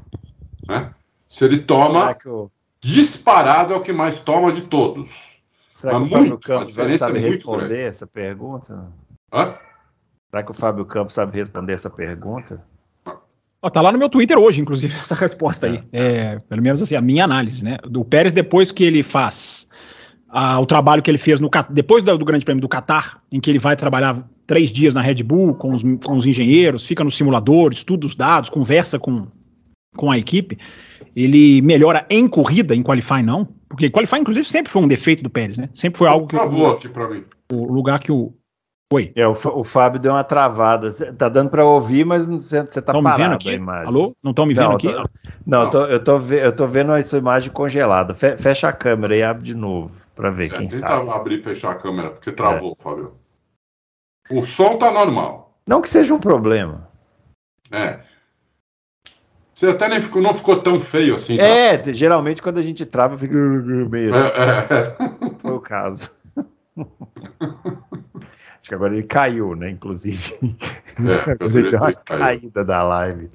[0.68, 0.94] né?
[1.26, 2.16] Se ele toma
[2.80, 5.38] disparado é o que mais toma de todos.
[5.74, 7.82] Será Mas que o Fábio Campos sabe é responder grande.
[7.82, 8.92] essa pergunta?
[9.32, 9.54] Hã?
[10.30, 12.62] Será que o Fábio Campos sabe responder essa pergunta?
[13.60, 15.82] Oh, tá lá no meu Twitter hoje, inclusive, essa resposta aí.
[15.92, 16.02] É.
[16.02, 17.78] é, pelo menos assim, a minha análise, né?
[17.84, 19.68] Do Pérez, depois que ele faz
[20.60, 23.50] o trabalho que ele fez no depois do, do, Grande Prêmio do Catar, em que
[23.50, 27.10] ele vai trabalhar três dias na Red Bull com os, com os engenheiros, fica no
[27.10, 29.26] simulador, estuda os dados, conversa com,
[29.96, 30.58] com a equipe,
[31.16, 35.30] ele melhora em corrida, em qualify não, porque qualify inclusive sempre foi um defeito do
[35.30, 35.68] Pérez, né?
[35.72, 37.24] Sempre foi algo que Travou aqui para mim.
[37.50, 38.34] O lugar que o
[38.90, 39.12] Oi.
[39.14, 40.92] É, o, o Fábio deu uma travada.
[41.12, 43.86] Tá dando para ouvir, mas você, tá tão parado me vendo aqui?
[43.86, 44.16] Alô?
[44.22, 44.88] Não estão me vendo não, aqui?
[44.88, 45.02] Tô,
[45.46, 45.70] não, não.
[45.70, 48.14] Tô, eu, tô, eu tô vendo a sua imagem congelada.
[48.14, 51.10] Fecha a câmera e abre de novo para ver é, quem tenta sabe.
[51.10, 52.82] abrir e fechar a câmera, porque travou, é.
[52.82, 53.12] Fábio.
[54.30, 55.54] O som tá normal.
[55.66, 56.88] Não que seja um problema.
[57.70, 58.00] É.
[59.54, 61.36] Você até nem ficou, não ficou tão feio assim.
[61.36, 61.42] Tá?
[61.42, 64.14] É, geralmente quando a gente trava, fica meio.
[64.14, 64.96] É, é.
[65.38, 66.10] Foi o caso.
[68.68, 69.70] Acho que agora ele caiu, né?
[69.70, 70.34] Inclusive.
[70.98, 73.30] É, ele deu uma caída da live.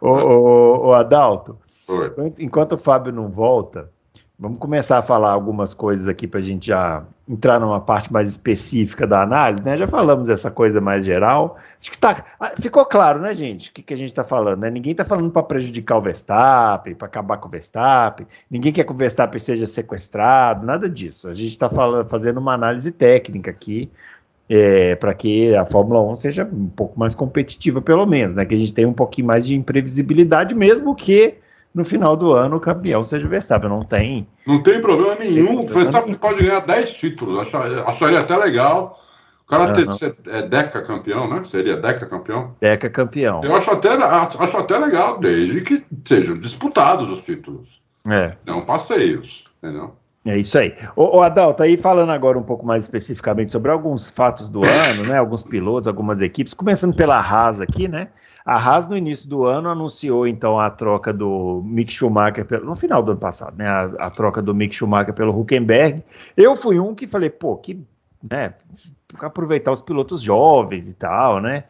[0.00, 1.56] Ô, ô, ô Adalto,
[1.86, 2.12] Oi.
[2.40, 3.88] enquanto o Fábio não volta,
[4.36, 8.28] Vamos começar a falar algumas coisas aqui para a gente já entrar numa parte mais
[8.28, 9.76] específica da análise, né?
[9.76, 11.56] Já falamos essa coisa mais geral.
[11.80, 13.70] Acho que tá, ah, ficou claro, né, gente?
[13.70, 14.70] O que, que a gente está falando, né?
[14.70, 18.26] Ninguém está falando para prejudicar o Verstappen, para acabar com o Verstappen.
[18.50, 21.28] Ninguém quer que o Verstappen seja sequestrado, nada disso.
[21.28, 21.70] A gente está
[22.08, 23.88] fazendo uma análise técnica aqui
[24.48, 28.44] é, para que a Fórmula 1 seja um pouco mais competitiva, pelo menos, né?
[28.44, 31.34] Que a gente tenha um pouquinho mais de imprevisibilidade, mesmo que
[31.74, 33.68] no final do ano o campeão seja o Verstappen.
[33.68, 34.26] Não tem.
[34.46, 35.60] Não tem problema nenhum.
[35.60, 37.54] O Verstappen pode ganhar 10 títulos.
[37.86, 39.00] Acharia até legal.
[39.44, 39.96] O cara uhum.
[39.96, 41.42] ter, é Deca campeão, né?
[41.44, 42.54] Seria Deca campeão?
[42.60, 43.42] Deca campeão.
[43.44, 47.82] Eu acho até, acho até legal, desde que sejam disputados os títulos.
[48.08, 48.32] É.
[48.46, 49.94] Não passeios, entendeu?
[50.26, 50.74] É isso aí.
[50.96, 55.04] Ô, ô Adalto, aí falando agora um pouco mais especificamente sobre alguns fatos do ano,
[55.04, 55.18] né?
[55.18, 58.08] Alguns pilotos, algumas equipes, começando pela Haas aqui, né?
[58.44, 62.74] A Haas, no início do ano, anunciou então a troca do Mick Schumacher, pelo, no
[62.74, 63.68] final do ano passado, né?
[63.68, 66.02] A, a, troca do Mick Schumacher pelo Huckenberg.
[66.34, 67.78] Eu fui um que falei, pô, que,
[68.30, 68.54] né?
[69.20, 71.64] Aproveitar os pilotos jovens e tal, né?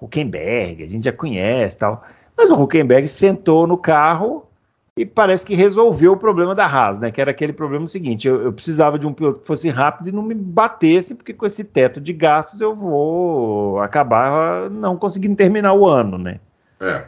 [0.00, 2.02] Huckenberg, a gente já conhece tal.
[2.36, 4.49] Mas o Huckenberg sentou no carro
[4.96, 7.10] e parece que resolveu o problema da Haas, né?
[7.10, 10.12] Que era aquele problema seguinte: eu, eu, precisava de um piloto que fosse rápido e
[10.12, 15.74] não me batesse, porque com esse teto de gastos eu vou acabar não conseguindo terminar
[15.74, 16.40] o ano, né?
[16.80, 17.06] É.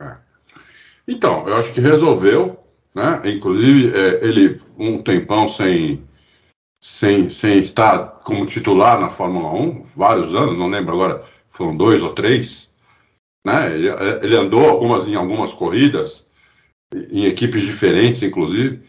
[0.00, 0.16] é.
[1.06, 2.58] Então, eu acho que resolveu,
[2.94, 3.20] né?
[3.24, 6.02] Inclusive, é, ele um tempão sem,
[6.80, 12.02] sem, sem estar como titular na Fórmula 1, vários anos, não lembro agora, foram dois
[12.02, 12.74] ou três,
[13.44, 13.74] né?
[13.74, 13.88] Ele,
[14.22, 16.25] ele andou algumas, em algumas corridas
[16.94, 18.82] em equipes diferentes, inclusive,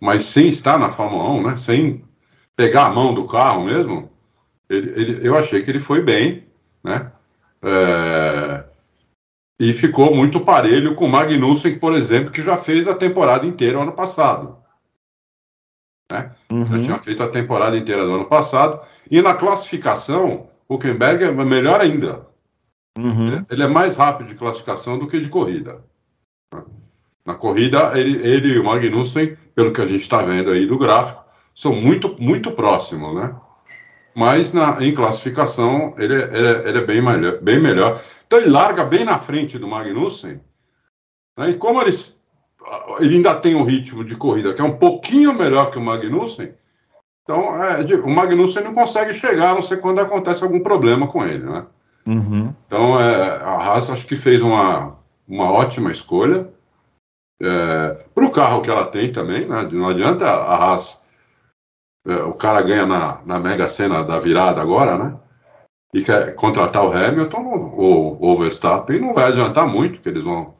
[0.00, 1.56] mas sem estar na Fórmula 1, né?
[1.56, 2.04] Sem
[2.56, 4.08] pegar a mão do carro mesmo,
[4.68, 6.44] ele, ele, eu achei que ele foi bem,
[6.82, 7.12] né?
[7.62, 8.64] É,
[9.60, 13.80] e ficou muito parelho com o Magnussen, por exemplo, que já fez a temporada inteira
[13.80, 14.56] ano passado.
[16.10, 16.34] Né?
[16.50, 16.64] Uhum.
[16.64, 18.80] Já tinha feito a temporada inteira do ano passado.
[19.10, 22.26] E na classificação, o Huckenberg é melhor ainda.
[22.98, 23.44] Uhum.
[23.48, 25.84] Ele é mais rápido de classificação do que de corrida.
[27.24, 30.78] Na corrida, ele, ele e o Magnussen, pelo que a gente está vendo aí do
[30.78, 31.22] gráfico,
[31.54, 33.34] são muito, muito próximos, né?
[34.14, 38.02] Mas na, em classificação, ele, ele, ele é bem melhor, bem melhor.
[38.26, 40.40] Então ele larga bem na frente do Magnussen.
[41.36, 41.50] Né?
[41.50, 42.20] E como eles,
[42.98, 46.52] ele ainda tem um ritmo de corrida que é um pouquinho melhor que o Magnussen,
[47.22, 51.24] então é, o Magnussen não consegue chegar, a não ser quando acontece algum problema com
[51.24, 51.64] ele, né?
[52.04, 52.52] Uhum.
[52.66, 54.96] Então é, a Haas acho que fez uma,
[55.26, 56.51] uma ótima escolha
[57.40, 59.68] é, para o carro que ela tem também, né?
[59.72, 61.02] Não adianta a Haas,
[62.06, 65.18] é, o cara ganha na, na Mega Sena da virada agora, né?
[65.92, 70.54] e quer contratar o Hamilton ou o Verstappen, não vai adiantar muito, que eles vão,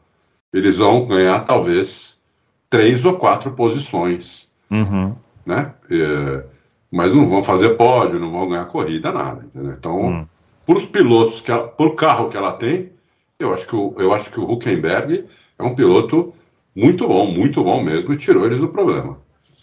[0.53, 2.21] eles vão ganhar talvez
[2.69, 5.15] três ou quatro posições, uhum.
[5.47, 5.73] né?
[5.91, 6.45] É,
[6.91, 9.43] mas não vão fazer pódio, não vão ganhar corrida, nada.
[9.47, 9.73] Entendeu?
[9.73, 10.27] Então, uhum.
[10.67, 12.93] por os pilotos, que ela, por carro que ela tem,
[13.39, 15.25] eu acho que o, eu acho que o Huckenberg
[15.59, 16.35] é um piloto
[16.75, 19.17] muito bom, muito bom mesmo, e tirou eles do problema.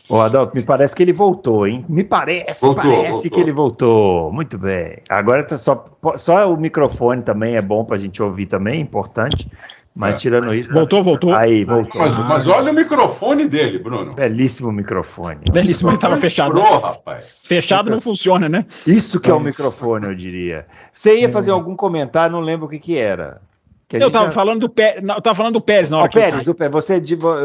[0.10, 1.86] Ô, Adalto, me parece que ele voltou, hein?
[1.88, 3.32] Me parece, voltou, parece voltou.
[3.32, 4.32] que ele voltou.
[4.34, 4.98] Muito bem.
[5.08, 5.86] Agora tá só,
[6.16, 9.48] só o microfone também é bom para a gente ouvir também, importante.
[9.96, 10.18] Mas é.
[10.18, 10.74] tirando isso.
[10.74, 11.36] Voltou, voltou.
[11.36, 12.02] Aí, voltou.
[12.02, 14.14] Mas, mas, olha o microfone dele, Bruno.
[14.14, 15.42] Belíssimo microfone.
[15.52, 16.52] Belíssimo, mas estava fechado.
[16.52, 17.44] Pro, rapaz.
[17.46, 18.66] Fechado não funciona, né?
[18.88, 20.66] Isso que é o microfone, eu diria.
[20.92, 23.42] Você ia fazer algum comentário, não lembro o que, que era
[23.92, 24.32] eu estava já...
[24.32, 26.52] falando do Pérez, eu tava falando do Pérez na hora o que Pérez, eu...
[26.52, 27.02] o Pérez, você,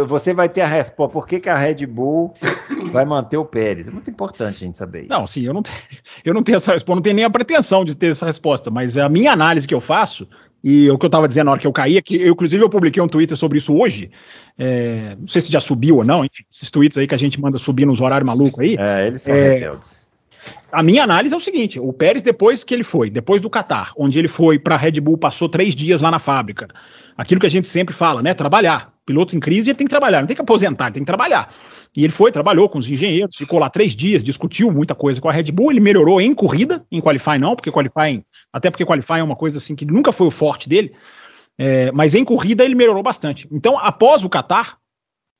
[0.07, 1.13] você vai ter a resposta.
[1.13, 2.35] Por que, que a Red Bull
[2.93, 3.89] vai manter o Pérez?
[3.89, 5.09] É muito importante a gente saber isso.
[5.11, 5.77] Não, sim, eu não, tenho,
[6.25, 8.99] eu não tenho essa resposta, não tenho nem a pretensão de ter essa resposta, mas
[8.99, 10.29] a minha análise que eu faço,
[10.63, 12.63] e o que eu estava dizendo na hora que eu caí, é que eu, inclusive,
[12.63, 14.11] eu publiquei um Twitter sobre isso hoje.
[14.59, 17.41] É, não sei se já subiu ou não, enfim, esses tweets aí que a gente
[17.41, 18.77] manda subir nos horários malucos aí.
[18.79, 20.04] É, eles são é, rebeldes
[20.71, 23.93] a minha análise é o seguinte: o Pérez, depois que ele foi, depois do Qatar,
[23.97, 26.69] onde ele foi para a Red Bull, passou três dias lá na fábrica,
[27.17, 28.35] aquilo que a gente sempre fala, né?
[28.35, 28.93] Trabalhar.
[29.07, 31.53] Piloto em crise, ele tem que trabalhar, não tem que aposentar, ele tem que trabalhar.
[31.95, 35.29] E ele foi, trabalhou com os engenheiros, ficou lá três dias, discutiu muita coisa com
[35.29, 39.21] a Red Bull, ele melhorou em corrida, em qualifying não, porque qualifying, até porque qualifying
[39.21, 40.93] é uma coisa assim que nunca foi o forte dele,
[41.59, 43.47] é, mas em corrida ele melhorou bastante.
[43.53, 44.79] Então, após o Qatar,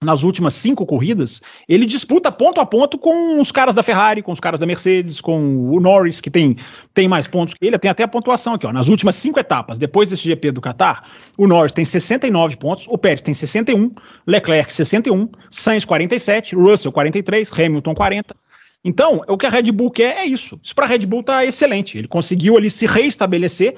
[0.03, 4.33] nas últimas cinco corridas, ele disputa ponto a ponto com os caras da Ferrari, com
[4.33, 6.57] os caras da Mercedes, com o Norris, que tem,
[6.93, 7.79] tem mais pontos que ele.
[7.79, 8.73] Tem até a pontuação aqui, ó.
[8.73, 11.05] Nas últimas cinco etapas, depois desse GP do Qatar,
[11.39, 13.91] o Norris tem 69 pontos, o Pérez tem 61,
[14.27, 18.37] Leclerc 61, Sainz 47, Russell 43, Hamilton 40.
[18.85, 20.61] Então, o que a Red Bull quer é isso.
[20.63, 21.97] Isso para a Red Bull tá excelente.
[21.97, 23.77] Ele conseguiu ali se reestabelecer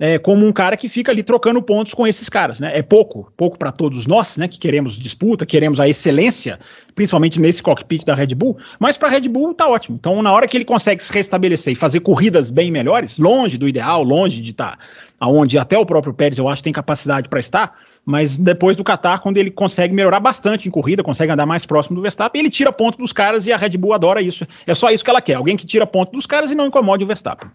[0.00, 2.76] é, como um cara que fica ali trocando pontos com esses caras, né?
[2.76, 4.46] É pouco, pouco para todos nós, né?
[4.46, 6.58] Que queremos disputa, queremos a excelência,
[6.94, 9.96] principalmente nesse cockpit da Red Bull, mas para a Red Bull tá ótimo.
[9.96, 13.68] Então, na hora que ele consegue se restabelecer e fazer corridas bem melhores, longe do
[13.68, 14.78] ideal, longe de estar tá,
[15.18, 19.20] aonde até o próprio Pérez eu acho tem capacidade para estar, mas depois do Qatar,
[19.20, 22.72] quando ele consegue melhorar bastante em corrida, consegue andar mais próximo do Verstappen, ele tira
[22.72, 24.46] ponto dos caras e a Red Bull adora isso.
[24.66, 27.04] É só isso que ela quer, alguém que tira ponto dos caras e não incomode
[27.04, 27.50] o Verstappen.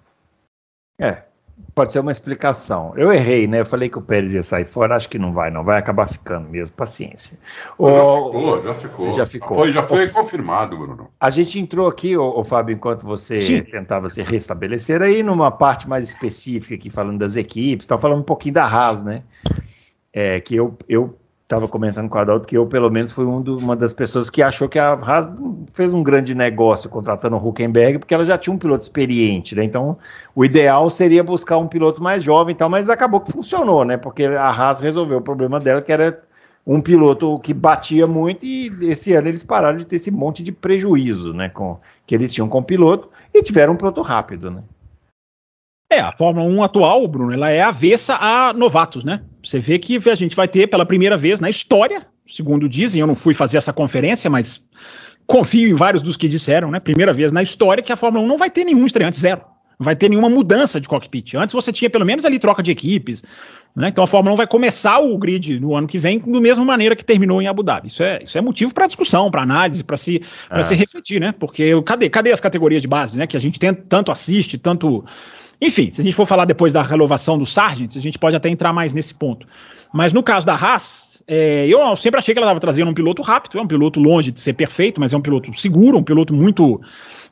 [1.00, 1.24] É,
[1.76, 2.94] Pode ser uma explicação.
[2.96, 3.62] Eu errei, né?
[3.62, 5.64] Eu falei que o Pérez ia sair fora, acho que não vai, não.
[5.64, 7.38] Vai acabar ficando mesmo, paciência.
[7.80, 7.90] O...
[7.90, 9.12] Já ficou, já ficou.
[9.12, 9.58] Já ficou.
[9.58, 10.12] Foi, já foi o...
[10.12, 11.10] confirmado, Bruno.
[11.20, 13.64] A gente entrou aqui, o, o Fábio, enquanto você Sim.
[13.64, 18.26] tentava se restabelecer, aí numa parte mais específica aqui, falando das equipes, estava falando um
[18.26, 19.24] pouquinho da Haas, né?
[20.14, 21.18] É, que eu, eu
[21.54, 24.30] estava comentando com o Adalto que eu, pelo menos, fui um do, uma das pessoas
[24.30, 25.32] que achou que a Haas
[25.74, 29.64] fez um grande negócio contratando o Huckenberg, porque ela já tinha um piloto experiente, né?
[29.64, 29.98] Então,
[30.36, 33.98] o ideal seria buscar um piloto mais jovem e tal, mas acabou que funcionou, né?
[33.98, 36.22] Porque a Haas resolveu o problema dela, que era
[36.66, 40.52] um piloto que batia muito, e esse ano eles pararam de ter esse monte de
[40.52, 41.50] prejuízo, né?
[41.50, 44.64] Com, que eles tinham com o piloto, e tiveram um piloto rápido, né?
[45.94, 49.22] É, a Fórmula 1 atual, Bruno, ela é avessa a novatos, né?
[49.44, 53.06] Você vê que a gente vai ter pela primeira vez na história, segundo dizem, eu
[53.06, 54.60] não fui fazer essa conferência, mas
[55.28, 56.80] confio em vários dos que disseram, né?
[56.80, 59.42] Primeira vez na história que a Fórmula 1 não vai ter nenhum estreante, zero.
[59.80, 61.36] Não vai ter nenhuma mudança de cockpit.
[61.36, 63.24] Antes você tinha pelo menos ali troca de equipes,
[63.76, 63.90] né?
[63.90, 66.96] Então a Fórmula 1 vai começar o grid no ano que vem da mesma maneira
[66.96, 67.90] que terminou em Abu Dhabi.
[67.90, 70.62] Isso é, isso é motivo para discussão, para análise, para se, é.
[70.64, 71.36] se refletir, né?
[71.38, 73.28] Porque cadê, cadê as categorias de base, né?
[73.28, 75.06] Que a gente tem, tanto assiste, tanto
[75.62, 78.50] enfim, se a gente for falar depois da renovação do Sargent, a gente pode até
[78.50, 79.48] entrar mais nesse ponto.
[79.94, 83.22] Mas no caso da Haas, é, eu sempre achei que ela estava trazendo um piloto
[83.22, 86.34] rápido, é um piloto longe de ser perfeito, mas é um piloto seguro, um piloto
[86.34, 86.82] muito,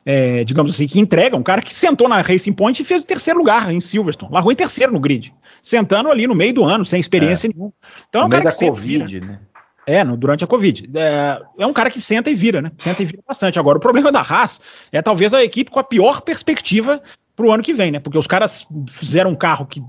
[0.06, 3.06] é, digamos assim, que entrega, um cara que sentou na Racing Point e fez o
[3.06, 6.84] terceiro lugar em Silverstone, largou em terceiro no grid, sentando ali no meio do ano,
[6.84, 7.50] sem experiência é.
[7.52, 7.72] nenhuma.
[8.08, 9.26] Então, no é um meio da Covid, vira.
[9.26, 9.40] né?
[9.84, 10.88] É, no, durante a Covid.
[10.94, 12.70] É, é, um cara que senta e vira, né?
[12.78, 13.58] Senta e vira bastante.
[13.58, 14.60] Agora, o problema da Haas
[14.92, 17.02] é talvez a equipe com a pior perspectiva
[17.42, 17.98] para o ano que vem, né?
[17.98, 19.82] Porque os caras fizeram um carro que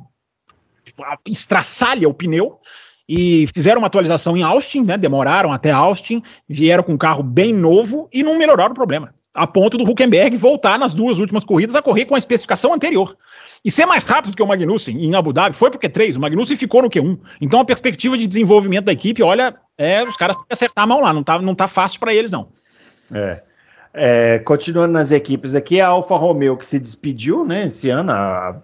[0.83, 2.59] tipo, estraçalha o pneu
[3.07, 4.97] e fizeram uma atualização em Austin, né?
[4.97, 9.13] Demoraram até Austin, vieram com um carro bem novo e não melhoraram o problema.
[9.35, 13.15] A ponto do Huckenberg voltar nas duas últimas corridas a correr com a especificação anterior.
[13.65, 16.57] E ser mais rápido que o Magnussen em Abu Dhabi foi porque três, o Magnussen
[16.57, 17.19] ficou no Q1.
[17.41, 20.87] Então a perspectiva de desenvolvimento da equipe, olha, é, os caras têm que acertar a
[20.87, 22.49] mão lá, não tá, não tá fácil para eles, não.
[23.11, 23.41] É.
[23.93, 28.59] É, continuando nas equipes aqui, a Alfa Romeo que se despediu, né, esse ano, a,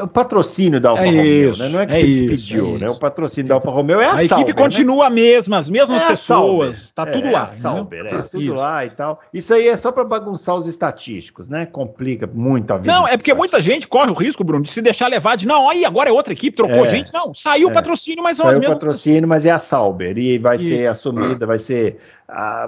[0.00, 1.68] o patrocínio da Alfa é Romeo, isso, né?
[1.68, 2.90] Não é que é despediu, isso, é né?
[2.90, 4.64] O patrocínio da Alfa Romeo é a, a Sauber, equipe né?
[4.64, 5.06] continua né?
[5.06, 7.42] a mesma, as mesmas é pessoas, está tudo lá.
[7.42, 8.54] A Sauber, é, tudo isso.
[8.54, 9.20] lá e tal.
[9.32, 11.66] Isso aí é só para bagunçar os estatísticos, né?
[11.66, 12.92] Complica muito a vida.
[12.92, 15.68] Não, é porque muita gente corre o risco, Bruno, de se deixar levar de não,
[15.68, 17.12] aí agora é outra equipe, trocou gente.
[17.12, 18.76] Não, saiu o patrocínio, mas são saiu as mesmas.
[18.76, 21.98] o patrocínio, mas é a Sauber e vai ser assumida, vai ser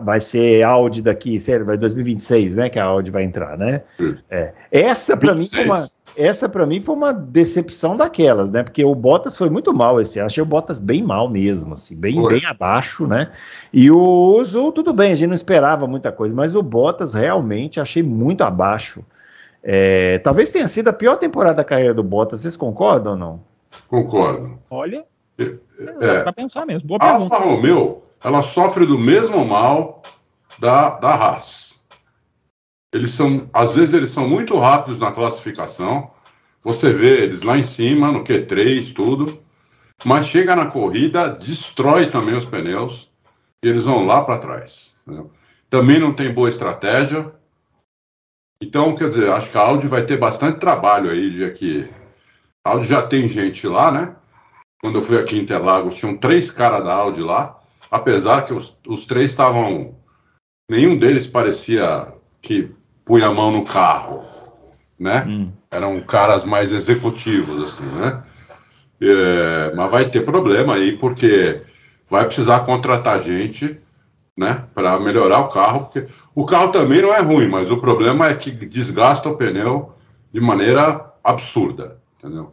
[0.02, 2.68] vai ser Audi daqui, sério, vai 2026, né?
[2.68, 3.82] Que a Audi vai entrar, né?
[4.30, 4.52] É.
[4.70, 5.86] Essa para mim foi uma,
[6.16, 8.62] essa para mim foi uma decepção daquelas, né?
[8.62, 12.22] Porque o Bottas foi muito mal esse, achei o Bottas bem mal mesmo, assim, bem,
[12.26, 13.30] bem abaixo, né?
[13.72, 17.80] E o Zul, tudo bem, a gente não esperava muita coisa, mas o Bottas realmente
[17.80, 19.04] achei muito abaixo.
[19.62, 23.40] É, talvez tenha sido a pior temporada da carreira do Bottas, vocês concordam ou não?
[23.88, 24.58] Concordo.
[24.70, 25.04] Olha,
[25.38, 25.54] é,
[26.00, 26.86] é, para pensar mesmo.
[26.86, 30.02] Boa Alfa Romeo ela sofre do mesmo mal
[30.58, 31.73] da, da Haas.
[32.94, 36.10] Eles são, às vezes eles são muito rápidos na classificação.
[36.62, 39.38] Você vê eles lá em cima, no Q3, tudo.
[40.04, 43.10] Mas chega na corrida, destrói também os pneus
[43.64, 44.98] e eles vão lá para trás.
[45.02, 45.30] Entendeu?
[45.68, 47.32] Também não tem boa estratégia.
[48.62, 51.88] Então, quer dizer, acho que a Audi vai ter bastante trabalho aí de aqui.
[52.64, 54.16] A Audi já tem gente lá, né?
[54.80, 57.60] Quando eu fui aqui em Interlagos, tinham três caras da Audi lá
[57.94, 59.96] apesar que os, os três estavam.
[60.68, 62.74] Nenhum deles parecia que
[63.04, 64.22] punha a mão no carro,
[64.98, 65.24] né?
[65.26, 65.52] Hum.
[65.70, 68.22] Eram caras mais executivos, assim, né?
[69.00, 71.62] É, mas vai ter problema aí, porque
[72.08, 73.78] vai precisar contratar gente,
[74.36, 74.64] né?
[74.74, 78.34] Para melhorar o carro, porque o carro também não é ruim, mas o problema é
[78.34, 79.92] que desgasta o pneu
[80.32, 82.52] de maneira absurda, entendeu?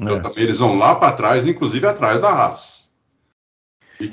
[0.00, 0.20] Então é.
[0.20, 2.78] também eles vão lá para trás, inclusive atrás da Haas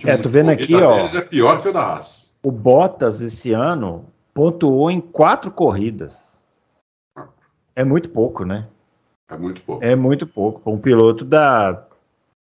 [0.05, 1.05] é, tô vendo aqui, ó.
[1.05, 2.33] é pior que o da Haas.
[2.41, 4.05] O Bottas esse ano
[4.35, 6.37] pontuou em quatro corridas.
[7.75, 8.67] É muito pouco, né?
[9.29, 9.83] É muito pouco.
[9.83, 11.87] É muito pouco para um piloto da,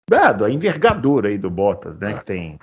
[0.08, 2.12] da, da envergadura aí do Bottas, né?
[2.12, 2.14] É.
[2.16, 2.60] Que tem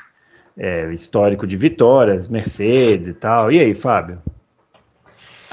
[0.56, 3.50] é, histórico de vitórias, Mercedes e tal.
[3.50, 4.22] E aí, Fábio?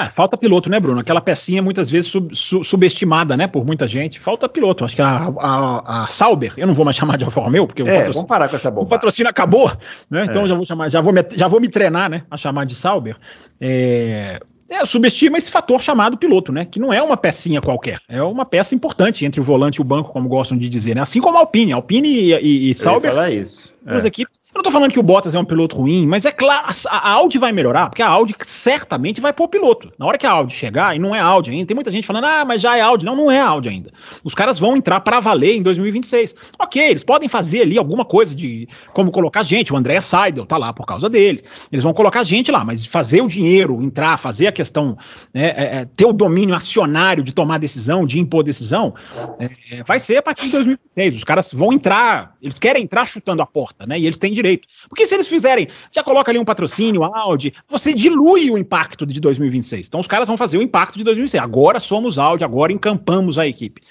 [0.01, 0.99] Ah, falta piloto, né, Bruno?
[0.99, 4.19] Aquela pecinha muitas vezes sub, su, subestimada, né, por muita gente.
[4.19, 4.83] Falta piloto.
[4.83, 7.81] Acho que a, a, a Sauber, eu não vou mais chamar de Alfa Romeo, porque
[7.81, 9.71] é, o, patrocínio, vamos parar com essa o patrocínio acabou,
[10.09, 10.25] né?
[10.25, 10.47] Então é.
[10.47, 13.15] já vou chamar, já vou, me, já vou me treinar, né, a chamar de Sauber.
[13.59, 14.39] É,
[14.69, 16.65] é, subestima esse fator chamado piloto, né?
[16.65, 19.85] Que não é uma pecinha qualquer, é uma peça importante entre o volante e o
[19.85, 21.01] banco, como gostam de dizer, né?
[21.01, 23.11] Assim como a Alpine, Alpine e, e, e Sauber.
[23.31, 23.71] Isso.
[23.85, 24.07] Duas é.
[24.07, 26.67] equipes eu não tô falando que o Bottas é um piloto ruim, mas é claro,
[26.89, 29.93] a, Audi vai melhorar, porque a Audi certamente vai pôr piloto.
[29.97, 32.25] Na hora que a Audi chegar, e não é Audi ainda, tem muita gente falando,
[32.25, 33.05] ah, mas já é Audi.
[33.05, 33.93] Não, não é Audi ainda.
[34.25, 36.35] Os caras vão entrar para valer em 2026.
[36.59, 39.71] Ok, eles podem fazer ali alguma coisa de como colocar gente.
[39.71, 41.41] O André Seidel tá lá por causa dele.
[41.71, 44.97] Eles vão colocar gente lá, mas fazer o dinheiro entrar, fazer a questão,
[45.33, 48.93] né, é, é, ter o domínio acionário de tomar decisão, de impor decisão,
[49.39, 51.15] é, é vai ser a partir de 2026.
[51.15, 53.97] Os caras vão entrar, eles querem entrar chutando a porta, né?
[53.97, 54.67] E eles têm direito.
[54.89, 59.19] Porque se eles fizerem, já coloca ali um patrocínio, Audi, você dilui o impacto de
[59.19, 59.87] 2026.
[59.87, 61.43] Então os caras vão fazer o impacto de 2026.
[61.43, 63.81] Agora somos Audi, agora encampamos a equipe.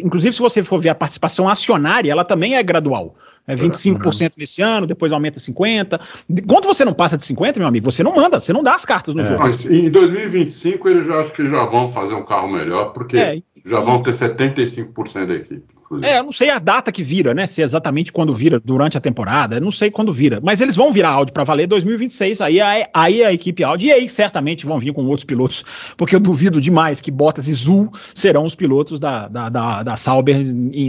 [0.00, 3.14] Inclusive, se você for ver a participação acionária, ela também é gradual.
[3.46, 4.30] É 25% uhum.
[4.36, 6.00] nesse ano, depois aumenta 50%.
[6.46, 8.84] Quando você não passa de 50%, meu amigo, você não manda, você não dá as
[8.84, 9.24] cartas no é.
[9.24, 9.42] jogo.
[9.42, 13.42] Mas em 2025 eles já acho que já vão fazer um carro melhor, porque é.
[13.64, 15.64] já vão ter 75% da equipe.
[16.00, 17.46] É, eu não sei a data que vira, né?
[17.46, 20.40] Se é exatamente quando vira, durante a temporada, eu não sei quando vira.
[20.42, 23.92] Mas eles vão virar Audi para valer 2026, aí, aí, aí a equipe Audi, e
[23.92, 25.64] aí certamente vão vir com outros pilotos,
[25.96, 29.96] porque eu duvido demais que Bottas e Zul serão os pilotos da, da, da, da
[29.96, 30.36] Sauber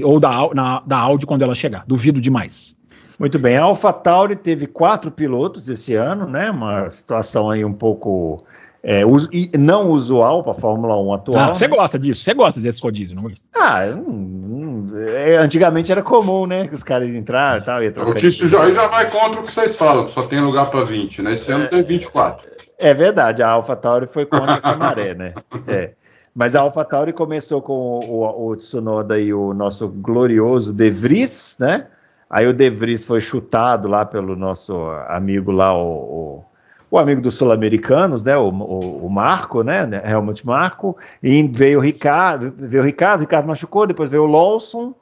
[0.03, 1.83] ou da, na, da Audi quando ela chegar.
[1.87, 2.75] Duvido demais.
[3.19, 6.49] Muito bem, a AlphaTauri teve quatro pilotos esse ano, né?
[6.49, 8.43] Uma situação aí um pouco
[8.83, 11.51] é, us- e não usual para a Fórmula 1 atual.
[11.51, 13.39] Ah, você gosta disso, você gosta desse rodízio, não gosta?
[13.55, 16.67] Ah, hum, hum, é, antigamente era comum, né?
[16.67, 17.81] Que os caras entraram e tal.
[17.81, 20.69] Ia O de- já, já vai contra o que vocês falam, que só tem lugar
[20.69, 21.33] para 20, né?
[21.33, 22.45] Esse ano tem 24.
[22.77, 25.33] É verdade, a AlphaTauri foi contra essa maré, né?
[25.67, 25.91] É.
[26.35, 27.73] Mas a AlphaTauri começou com
[28.03, 31.87] o, o, o Tsunoda e o nosso glorioso De Vries, né?
[32.29, 34.75] Aí o De Vries foi chutado lá pelo nosso
[35.07, 36.45] amigo lá, o, o,
[36.93, 38.37] o amigo dos sul-americanos, né?
[38.37, 39.89] O, o, o Marco, né?
[40.05, 40.95] Helmut Marco.
[41.23, 44.93] E veio o Ricardo, veio o Ricardo, o Ricardo machucou, depois veio o Lawson.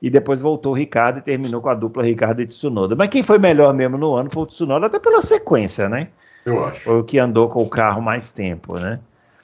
[0.00, 2.96] E depois voltou o Ricardo e terminou com a dupla Ricardo e Tsunoda.
[2.96, 6.08] Mas quem foi melhor mesmo no ano foi o Tsunoda, até pela sequência, né?
[6.46, 6.80] Eu acho.
[6.80, 8.98] Foi o que andou com o carro mais tempo, né?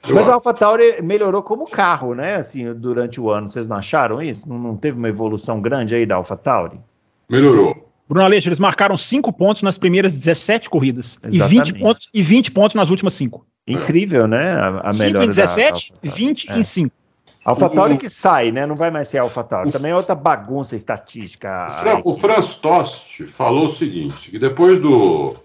[0.07, 0.33] Eu Mas a acho.
[0.33, 2.35] AlphaTauri melhorou como carro, né?
[2.35, 4.49] Assim, durante o ano, vocês não acharam isso?
[4.49, 6.79] Não, não teve uma evolução grande aí da AlphaTauri?
[7.29, 7.90] Melhorou.
[8.11, 11.73] Bruno Aleixo, eles marcaram 5 pontos nas primeiras 17 corridas e 20, Exatamente.
[11.79, 13.45] pontos, e 20 pontos nas últimas 5.
[13.65, 14.51] Incrível, né?
[14.53, 16.59] A, a 5 melhora em 17, da, da 20 É.
[16.59, 16.91] em 5.
[17.45, 18.65] AlphaTauri que sai, né?
[18.65, 19.71] Não vai mais ser AlphaTauri.
[19.71, 21.65] Também é outra bagunça estatística.
[21.67, 25.35] O, Fran, o Franz Tost falou o seguinte: que depois do.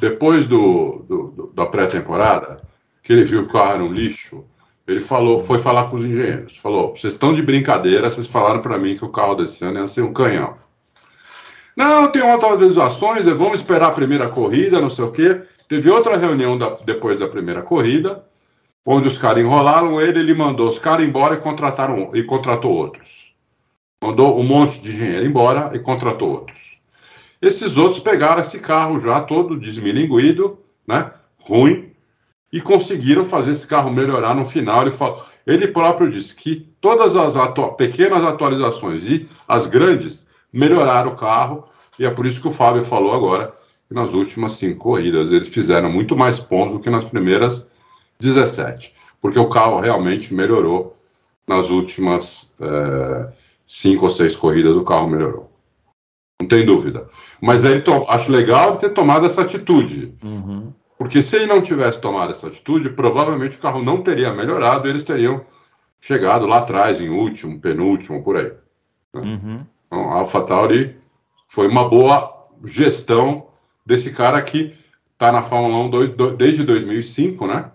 [0.00, 2.56] Depois do, do- do- da pré-temporada,
[3.02, 4.44] que ele viu que o carro era um lixo,
[4.88, 6.56] ele falou, foi falar com os engenheiros.
[6.56, 9.86] Falou: vocês estão de brincadeira, vocês falaram para mim que o carro desse ano ia
[9.86, 10.56] ser um canhão.
[11.76, 15.42] Não, tem outras atualizações, eh, vamos esperar a primeira corrida, não sei o quê.
[15.68, 18.24] Teve outra reunião da- depois da primeira corrida,
[18.86, 23.34] onde os caras enrolaram ele, ele mandou os caras embora e contrataram e contratou outros.
[24.02, 26.78] Mandou um monte de engenheiro embora e contratou outros.
[27.40, 31.90] Esses outros pegaram esse carro já todo desmilinguido, né, ruim,
[32.52, 34.82] e conseguiram fazer esse carro melhorar no final.
[34.82, 40.23] Ele, falou, ele próprio disse que todas as atua- pequenas atualizações e as grandes
[40.54, 41.64] melhoraram o carro,
[41.98, 43.52] e é por isso que o Fábio falou agora
[43.88, 47.68] que nas últimas cinco corridas eles fizeram muito mais pontos do que nas primeiras
[48.18, 50.96] 17, porque o carro realmente melhorou
[51.46, 53.32] nas últimas eh,
[53.66, 55.50] cinco ou seis corridas, o carro melhorou.
[56.40, 57.08] Não tem dúvida.
[57.40, 60.14] Mas aí to- acho legal ter tomado essa atitude.
[60.22, 60.72] Uhum.
[60.98, 64.90] Porque se ele não tivesse tomado essa atitude, provavelmente o carro não teria melhorado e
[64.90, 65.44] eles teriam
[66.00, 68.52] chegado lá atrás, em último, penúltimo, por aí.
[69.14, 69.64] Uhum.
[69.94, 70.96] Então, a AlphaTauri
[71.48, 73.46] foi uma boa gestão
[73.86, 74.74] desse cara que
[75.12, 77.66] está na Fórmula 1 dois- do- desde 2005, né?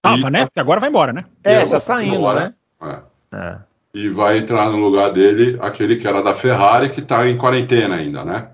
[0.00, 0.46] Tava, E- né?
[0.46, 1.24] Porque agora vai embora, né?
[1.42, 3.02] É, E tá saindo, agora, né?
[3.32, 3.36] é.
[3.36, 3.58] É.
[3.92, 7.96] E vai entrar no lugar dele aquele que era da Ferrari, que está em quarentena
[7.96, 8.50] ainda, né?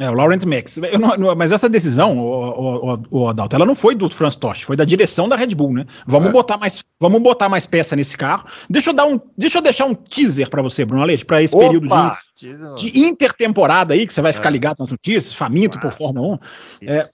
[0.00, 0.76] É, o Lawrence Max.
[1.00, 4.64] Não- não- mas essa decisão, o, o, o, Adalto, ela não foi do Franz Tost,
[4.64, 5.86] foi da direção da Red Bull, né?
[6.06, 6.32] Vamos É.
[6.32, 8.44] botar mais, vamos botar mais peça nesse carro.
[8.70, 11.56] Deixa eu dar um, deixa eu deixar um teaser pra você, Bruno Aleixo, para esse
[11.56, 12.16] período Opa!
[12.36, 14.52] de, de intertemporada aí que você vai ficar É.
[14.52, 15.90] ligado nas notícias, faminto por.
[15.90, 16.38] Fórmula 1.
[16.82, 16.92] Isso.
[16.92, 17.08] É,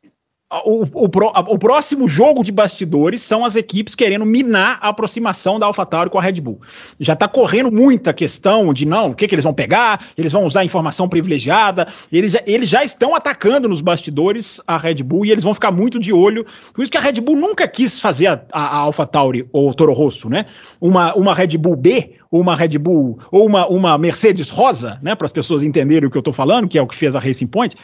[0.64, 5.66] O, o, o próximo jogo de bastidores são as equipes querendo minar a aproximação da
[5.66, 6.60] AlphaTauri com a Red Bull.
[7.00, 10.44] Já está correndo muita questão de não, o que, que eles vão pegar, eles vão
[10.44, 15.32] usar informação privilegiada, eles já, eles já estão atacando nos bastidores a Red Bull e
[15.32, 16.46] eles vão ficar muito de olho.
[16.72, 19.74] Por isso que a Red Bull nunca quis fazer a, a, a AlphaTauri ou o
[19.74, 20.46] Toro Rosso, né?
[20.80, 25.14] Uma, uma Red Bull B, ou uma Red Bull, ou uma, uma Mercedes rosa, né?
[25.14, 27.20] Para as pessoas entenderem o que eu estou falando, que é o que fez a
[27.20, 27.76] Racing Point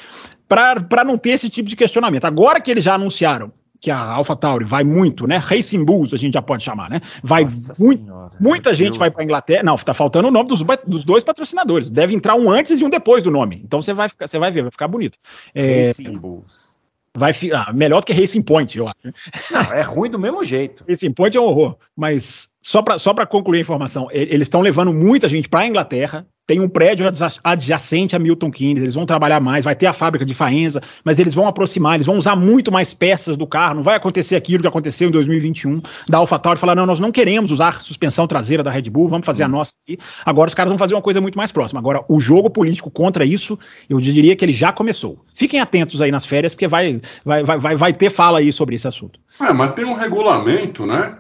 [0.49, 2.25] para não ter esse tipo de questionamento.
[2.25, 5.37] Agora que eles já anunciaram que a AlphaTauri vai muito, né?
[5.37, 7.01] Racing Bulls a gente já pode chamar, né?
[7.23, 7.47] Vai
[7.79, 8.03] muito.
[8.05, 8.99] Senhora, Muita gente Deus.
[8.99, 9.63] vai para Inglaterra.
[9.63, 11.89] Não, tá faltando o nome dos, dos dois patrocinadores.
[11.89, 13.63] Deve entrar um antes e um depois do nome.
[13.65, 15.17] Então você vai ficar, você vai ver, vai ficar bonito.
[15.55, 16.75] É, Racing Bulls.
[17.17, 19.15] vai fi- ah, melhor do que Racing Point, eu acho.
[19.53, 20.85] Não, é ruim do mesmo jeito.
[20.87, 21.77] Racing Point é um horror.
[21.97, 25.67] Mas só para só pra concluir a informação, eles estão levando muita gente para a
[25.67, 26.27] Inglaterra.
[26.47, 29.93] Tem um prédio adja- adjacente a Milton Keynes, eles vão trabalhar mais, vai ter a
[29.93, 33.77] fábrica de Faenza, mas eles vão aproximar, eles vão usar muito mais peças do carro,
[33.77, 37.53] não vai acontecer aquilo que aconteceu em 2021, da AlphaTauri falar, não, nós não queremos
[37.53, 39.97] usar suspensão traseira da Red Bull, vamos fazer a nossa aqui.
[40.27, 41.79] Agora os caras vão fazer uma coisa muito mais próxima.
[41.79, 43.57] Agora, o jogo político contra isso,
[43.89, 45.25] eu diria que ele já começou.
[45.37, 48.75] Fiquem atentos aí nas férias, porque vai, vai, vai, vai, vai ter fala aí sobre
[48.75, 49.21] esse assunto.
[49.41, 51.17] É, mas tem um regulamento, né?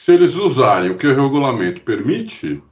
[0.00, 2.62] Se eles usarem o que o regulamento permite,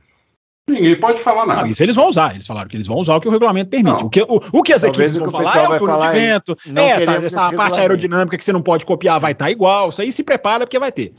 [0.67, 1.61] ninguém pode falar nada.
[1.61, 2.35] Não, isso eles vão usar.
[2.35, 4.01] Eles falaram que eles vão usar o que o regulamento permite.
[4.01, 4.07] Não.
[4.07, 5.79] O que, o, o que as Talvez equipes o vão falar pessoal é o vai
[5.79, 6.59] turno de falar é, vento.
[6.75, 9.91] É, tá, essa parte aerodinâmica que você não pode copiar vai estar igual.
[9.91, 11.13] Isso aí se prepara porque vai ter.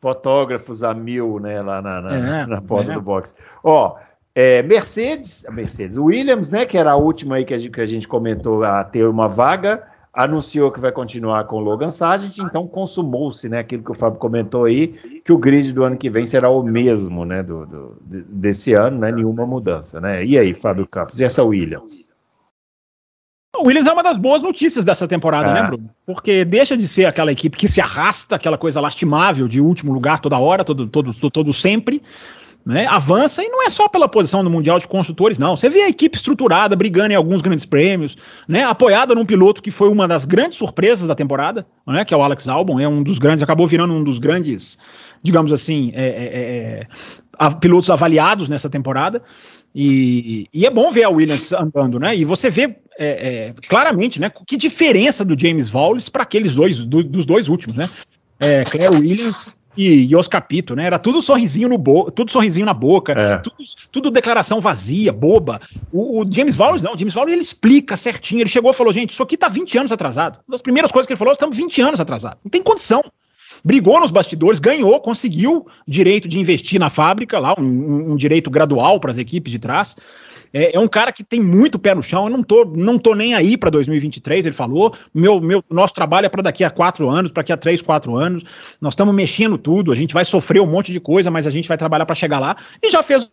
[0.00, 2.94] Fotógrafos a mil, né, lá na, na, É, na porta é.
[2.94, 3.36] do box.
[3.62, 3.94] Ó,
[4.34, 7.86] é, Mercedes, Mercedes, Williams, né, que era a última aí que a gente, que a
[7.86, 9.80] gente comentou a ter uma vaga,
[10.18, 14.18] anunciou que vai continuar com o Logan Sargent, então consumou-se, né, aquilo que o Fábio
[14.18, 14.88] comentou aí,
[15.24, 18.72] que o grid do ano que vem será o mesmo, né, do, do- de- desse
[18.74, 20.24] ano, né, nenhuma mudança, né.
[20.24, 22.10] E aí, Fábio Campos, e essa Williams?
[23.56, 25.54] O Williams é uma das boas notícias dessa temporada, é.
[25.54, 25.88] né, Bruno?
[26.04, 30.18] Porque deixa de ser aquela equipe que se arrasta, aquela coisa lastimável de último lugar
[30.18, 32.02] toda hora, todo, todo, todo sempre.
[32.68, 35.56] Né, avança e não é só pela posição no Mundial de Construtores, não.
[35.56, 38.14] Você vê a equipe estruturada, brigando em alguns grandes prêmios,
[38.46, 42.16] né, apoiada num piloto que foi uma das grandes surpresas da temporada, né, que é
[42.16, 44.76] o Alex Albon, é um dos grandes, acabou virando um dos grandes,
[45.22, 46.86] digamos assim, é, é,
[47.46, 49.22] é, pilotos avaliados nessa temporada.
[49.74, 52.14] E, e, é bom ver a Williams andando, né?
[52.14, 53.06] E você vê é,
[53.48, 54.30] é, claramente, né?
[54.46, 57.88] Que diferença do James Wallace para aqueles dois, do, dos dois últimos, né?
[58.40, 60.84] É, Claire Williams e, e Oscar Pito, né?
[60.84, 63.36] Era tudo sorrisinho no bo tudo sorrisinho na boca, é.
[63.38, 63.56] tudo,
[63.92, 65.60] tudo, declaração vazia, boba.
[65.92, 68.40] O, o, James Wallace não, o James Wallace ele explica certinho.
[68.40, 70.40] Ele chegou e falou: gente, isso aqui tá 20 anos atrasado.
[70.48, 72.38] Uma das primeiras coisas que ele falou, estamos 20 anos atrasados.
[72.44, 73.02] Não tem condição
[73.64, 79.00] brigou nos bastidores, ganhou, conseguiu direito de investir na fábrica, lá, um, um direito gradual
[79.00, 79.96] para as equipes de trás.
[80.52, 82.24] É, é, um cara que tem muito pé no chão.
[82.24, 84.94] Eu não tô, não tô nem aí para 2023, ele falou.
[85.12, 88.16] Meu, meu, nosso trabalho é para daqui a quatro anos, para daqui a três, quatro
[88.16, 88.44] anos.
[88.80, 89.92] Nós estamos mexendo tudo.
[89.92, 92.38] A gente vai sofrer um monte de coisa, mas a gente vai trabalhar para chegar
[92.38, 92.56] lá.
[92.82, 93.30] E já fez.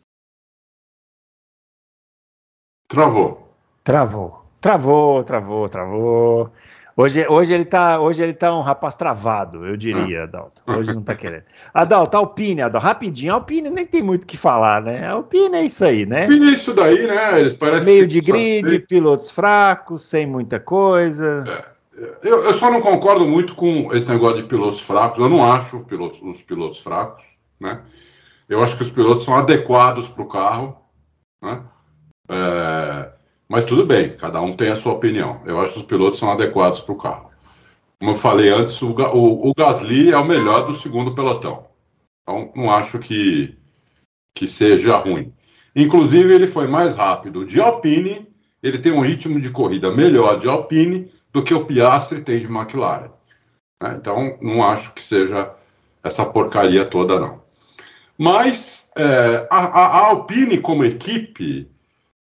[2.88, 3.52] Travou.
[3.84, 4.46] Travou.
[4.62, 6.52] Travou, travou, travou.
[6.98, 10.24] Hoje, hoje, ele tá, hoje ele tá um rapaz travado, eu diria.
[10.24, 10.62] Adalto.
[10.66, 11.44] Hoje não tá querendo.
[11.74, 13.34] Adalto, Alpine, Adalto, rapidinho.
[13.34, 15.06] Alpine nem tem muito o que falar, né?
[15.06, 16.22] Alpine é isso aí, né?
[16.24, 17.42] Alpine é isso daí, né?
[17.42, 21.44] Eles parecem Meio de grid, pilotos fracos, sem muita coisa.
[21.46, 21.76] É.
[22.24, 25.20] Eu, eu, só não concordo muito com esse negócio de pilotos fracos.
[25.20, 27.26] Eu não acho pilotos, os pilotos fracos,
[27.60, 27.82] né?
[28.48, 30.78] Eu acho que os pilotos são adequados para o carro,
[31.42, 31.62] né?
[32.30, 33.10] É,
[33.48, 35.42] mas tudo bem, cada um tem a sua opinião.
[35.46, 37.30] Eu acho que os pilotos são adequados para o carro.
[38.00, 41.68] Como eu falei antes, o, o, o, Gasly é o melhor do segundo pelotão.
[42.22, 43.56] Então, não acho que,
[44.34, 45.32] que seja ruim.
[45.76, 48.28] Inclusive, ele foi mais rápido de Alpine,
[48.64, 52.46] ele tem um ritmo de corrida melhor de Alpine do que o Piastri tem de
[52.46, 53.12] McLaren.
[53.82, 53.96] Né?
[54.00, 55.54] Então, não acho que seja
[56.04, 57.44] essa porcaria toda, não.
[58.18, 61.70] Mas é, a, a Alpine, como equipe,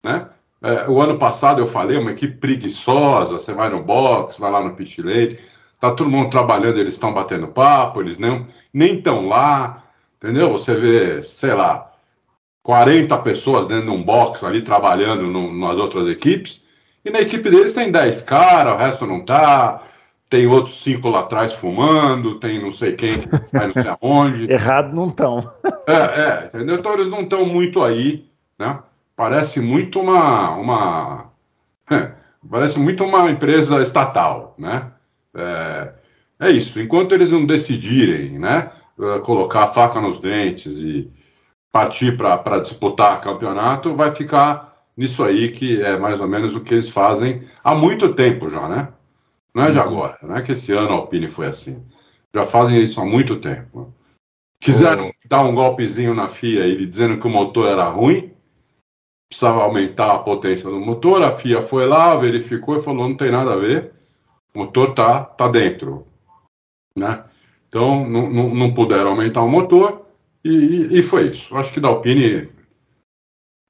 [0.03, 0.29] né?
[0.61, 4.63] É, o ano passado eu falei, uma equipe preguiçosa, você vai no box, vai lá
[4.63, 5.37] no pit lane,
[5.79, 9.83] tá todo mundo trabalhando, eles estão batendo papo, eles não, nem estão lá,
[10.17, 10.51] entendeu?
[10.51, 11.91] Você vê, sei lá,
[12.63, 16.63] 40 pessoas dentro de um box ali trabalhando no, nas outras equipes,
[17.03, 19.83] e na equipe deles tem 10 caras, o resto não tá,
[20.29, 24.51] tem outros cinco lá atrás fumando, tem não sei quem que vai não sei aonde.
[24.51, 25.39] Errado não estão.
[25.87, 26.77] é, é, entendeu?
[26.77, 28.25] Então eles não estão muito aí,
[28.57, 28.79] né?
[29.15, 31.31] Parece muito uma, uma
[32.49, 34.91] parece muito uma empresa estatal, né?
[35.33, 35.93] É,
[36.39, 36.79] é, isso.
[36.79, 41.11] Enquanto eles não decidirem, né, eh, colocar a faca nos dentes e
[41.71, 46.73] partir para disputar campeonato, vai ficar nisso aí que é mais ou menos o que
[46.73, 48.89] eles fazem há muito tempo já, né?
[49.53, 49.83] Não é de uhum.
[49.83, 51.85] agora, não é que esse ano a Alpine foi assim.
[52.33, 53.93] Já fazem isso há muito tempo.
[54.59, 58.34] Quiseram dar um golpezinho na FIA, ele dizendo que o motor era ruim,
[59.29, 61.23] precisava aumentar a potência do motor.
[61.23, 63.91] A FIA foi lá, verificou e falou: não tem nada a ver,
[64.53, 66.03] o motor tá, tá dentro.
[66.97, 67.23] Né?
[67.67, 70.05] Então, não, não, não puderam aumentar o motor
[70.43, 71.55] e, e, e, foi isso.
[71.57, 72.47] Acho que da Alpine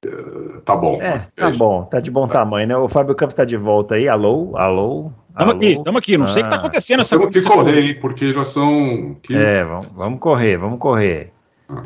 [0.04, 1.00] eh, tá bom.
[1.02, 2.28] É, tá é bom, tá de bom é.
[2.28, 2.76] tamanho, né?
[2.76, 4.08] O Fábio Campos tá de volta aí.
[4.08, 5.10] Alô, alô.
[5.30, 6.18] Estamos aqui, estamos aqui.
[6.18, 6.60] Não ah, sei o que está ah.
[6.60, 9.16] acontecendo essa Temos que correr, hein, porque já são.
[9.30, 11.32] É, vamos, vamos correr, vamos correr.
[11.68, 11.82] Ah.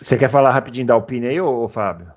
[0.00, 2.08] Você quer falar rapidinho da Alpine aí, ô, ô Fábio?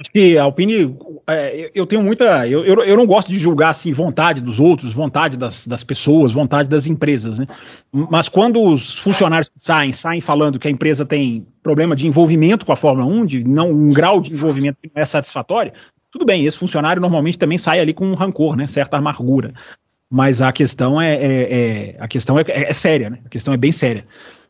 [0.00, 0.96] Acho que a Alpine,
[1.26, 2.46] é, eu tenho muita.
[2.46, 6.30] Eu, eu, eu, não gosto de julgar assim, vontade dos outros, vontade das, das pessoas,
[6.30, 7.46] vontade das empresas, né?
[7.92, 12.70] Mas quando os funcionários saem, saem falando que a empresa tem problema de envolvimento com
[12.70, 15.72] a Fórmula 1, de não, um grau de envolvimento que não é satisfatório,
[16.12, 18.68] tudo bem, esse funcionário normalmente também sai ali com um rancor, né?
[18.68, 19.52] Certa amargura.
[20.08, 21.56] Mas a questão é, é,
[21.90, 23.18] é a questão é, é, séria, né?
[23.24, 24.06] A questão é bem séria.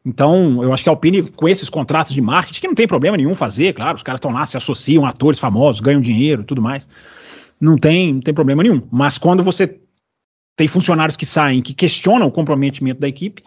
[0.09, 3.15] Então, eu acho que a Alpine, com esses contratos de marketing, que não tem problema
[3.15, 6.89] nenhum fazer, claro, os caras estão lá, se associam, atores famosos, ganham dinheiro tudo mais.
[7.61, 8.81] Não tem, não tem problema nenhum.
[8.91, 9.79] Mas quando você
[10.57, 13.45] tem funcionários que saem, que questionam o comprometimento da equipe,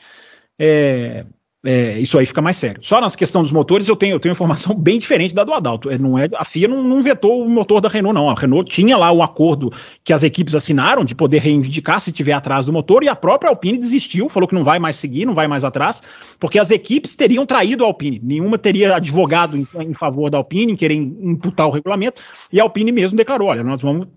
[0.60, 1.26] é,
[1.64, 2.84] é, isso aí fica mais sério.
[2.84, 5.92] Só na questão dos motores, eu tenho, eu tenho informação bem diferente da do Adalto.
[5.92, 8.30] É, não é, a FIA não, não, vetou o motor da Renault, não.
[8.30, 9.72] A Renault tinha lá o acordo
[10.04, 13.50] que as equipes assinaram de poder reivindicar se tiver atrás do motor, e a própria
[13.50, 16.02] Alpine desistiu, falou que não vai mais seguir, não vai mais atrás,
[16.40, 18.20] porque as equipes teriam traído a Alpine.
[18.24, 22.20] Nenhuma teria advogado em, em favor da Alpine, em querer imputar o regulamento,
[22.52, 24.08] e a Alpine mesmo declarou: olha, nós vamos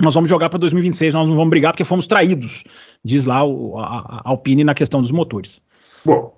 [0.00, 2.64] nós vamos jogar para 2026, nós não vamos brigar porque fomos traídos,
[3.04, 5.62] diz lá o, a, a Alpine na questão dos motores.
[6.04, 6.34] Bom,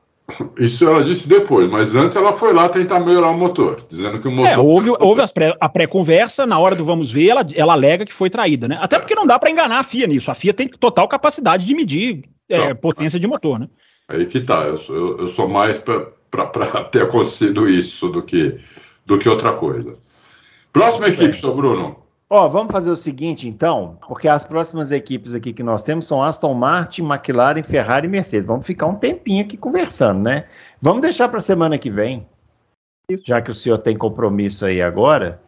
[0.59, 4.27] isso ela disse depois, mas antes ela foi lá tentar melhorar o motor, dizendo que
[4.27, 4.53] o motor.
[4.53, 8.13] É, houve, houve pré, a pré-conversa, na hora do vamos ver, ela, ela alega que
[8.13, 8.77] foi traída, né?
[8.81, 10.31] Até porque não dá para enganar a FIA nisso.
[10.31, 13.69] A FIA tem total capacidade de medir é, potência de motor, né?
[14.09, 16.47] Aí que tá, eu, eu, eu sou mais para
[16.91, 18.59] ter acontecido isso do que,
[19.05, 19.95] do que outra coisa.
[20.73, 22.06] Próxima equipe, seu Bruno.
[22.29, 26.21] Ó, vamos fazer o seguinte, então, porque as próximas equipes aqui que nós temos são
[26.21, 28.47] Aston Martin, McLaren, Ferrari e Mercedes.
[28.47, 30.47] Vamos ficar um tempinho aqui conversando, né?
[30.83, 32.29] Vamos deixar para a semana que vem,
[33.25, 35.41] já que o senhor tem compromisso aí agora.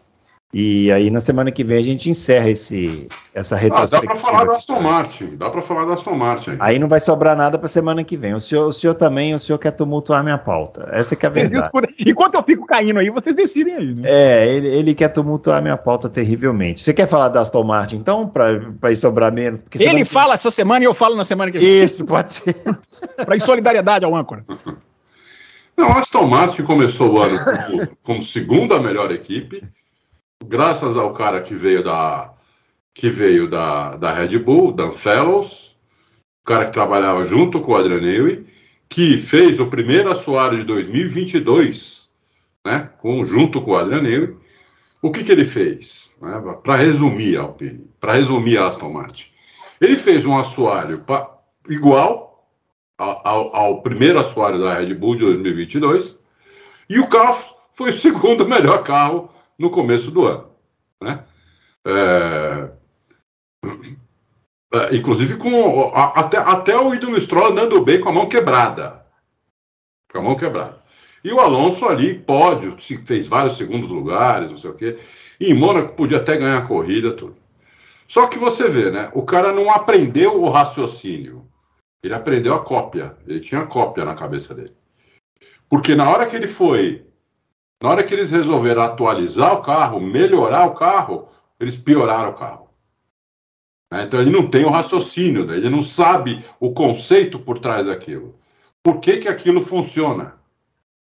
[0.52, 3.98] E aí na semana que vem a gente encerra esse, essa retrospectiva.
[3.98, 6.56] Ah, dá para falar do Aston Martin, dá para falar do Aston Martin.
[6.58, 8.32] Aí não vai sobrar nada para semana que vem.
[8.32, 10.88] O senhor, o senhor também, o senhor quer tumultuar minha pauta.
[10.90, 11.70] Essa que é a verdade.
[11.98, 13.94] Enquanto eu fico caindo aí, vocês decidem aí.
[13.94, 14.02] Né?
[14.06, 16.82] É, ele, ele quer tumultuar minha pauta terrivelmente.
[16.82, 19.62] Você quer falar da Aston Martin então, para ir sobrar menos?
[19.78, 21.84] ele fala essa semana e eu falo na semana que vem.
[21.84, 22.56] Isso, pode ser.
[23.22, 24.46] para ir solidariedade ao âncora.
[25.76, 29.62] Não, a Aston Martin começou o ano como, como segunda melhor equipe
[30.44, 32.34] graças ao cara que veio da
[32.94, 35.76] que veio da, da Red Bull, Dan Fellows,
[36.42, 38.44] o cara que trabalhava junto com o Adrian Newey,
[38.88, 42.12] que fez o primeiro assoalho de 2022,
[42.66, 44.36] né, com, junto com o Adrian Newey.
[45.00, 46.12] O que, que ele fez?
[46.20, 49.30] Né, para resumir Alpine, para resumir a Aston Martin.
[49.80, 51.30] Ele fez um assoalho pra,
[51.68, 52.48] igual
[52.96, 56.18] ao, ao, primeiro assoalho da Red Bull de 2022,
[56.90, 57.36] e o carro
[57.74, 60.50] foi o segundo melhor carro no começo do ano.
[61.02, 61.24] Né?
[61.86, 62.70] É,
[64.74, 69.04] é, inclusive com até, até o ídolo Stroll andando bem com a mão quebrada.
[70.10, 70.78] Com a mão quebrada.
[71.24, 74.98] E o Alonso ali, pódio, fez vários segundos lugares, não sei o quê.
[75.40, 77.36] E em Mônaco podia até ganhar a corrida, tudo.
[78.06, 79.10] Só que você vê, né?
[79.12, 81.46] O cara não aprendeu o raciocínio.
[82.02, 83.16] Ele aprendeu a cópia.
[83.26, 84.72] Ele tinha cópia na cabeça dele.
[85.68, 87.04] Porque na hora que ele foi
[87.82, 91.28] na hora que eles resolveram atualizar o carro, melhorar o carro,
[91.60, 92.68] eles pioraram o carro.
[93.90, 94.02] Né?
[94.02, 95.56] Então ele não tem o raciocínio, né?
[95.56, 98.36] ele não sabe o conceito por trás daquilo.
[98.82, 100.34] Por que, que aquilo funciona?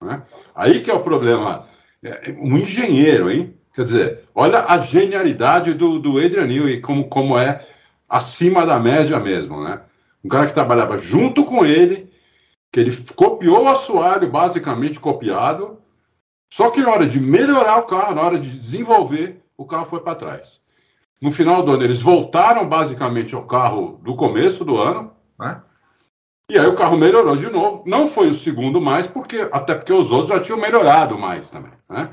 [0.00, 0.22] Né?
[0.54, 1.66] Aí que é o problema.
[2.02, 3.54] É, um engenheiro, hein?
[3.74, 7.66] Quer dizer, olha a genialidade do, do Adrian Newey, como, como é
[8.08, 9.80] acima da média mesmo, né?
[10.24, 12.10] Um cara que trabalhava junto com ele,
[12.72, 15.79] que ele copiou o assoalho, basicamente copiado,
[16.52, 20.00] só que na hora de melhorar o carro, na hora de desenvolver, o carro foi
[20.00, 20.62] para trás.
[21.20, 25.62] No final do ano, eles voltaram basicamente ao carro do começo do ano, né?
[26.50, 27.84] E aí o carro melhorou de novo.
[27.86, 31.72] Não foi o segundo mais, porque até porque os outros já tinham melhorado mais também,
[31.88, 32.12] né?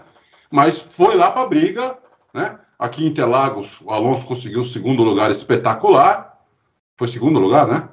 [0.52, 1.98] Mas foi lá para a briga,
[2.34, 2.60] né?
[2.78, 6.38] Aqui em Interlagos, o Alonso conseguiu o segundo lugar espetacular.
[6.96, 7.90] Foi segundo lugar, né?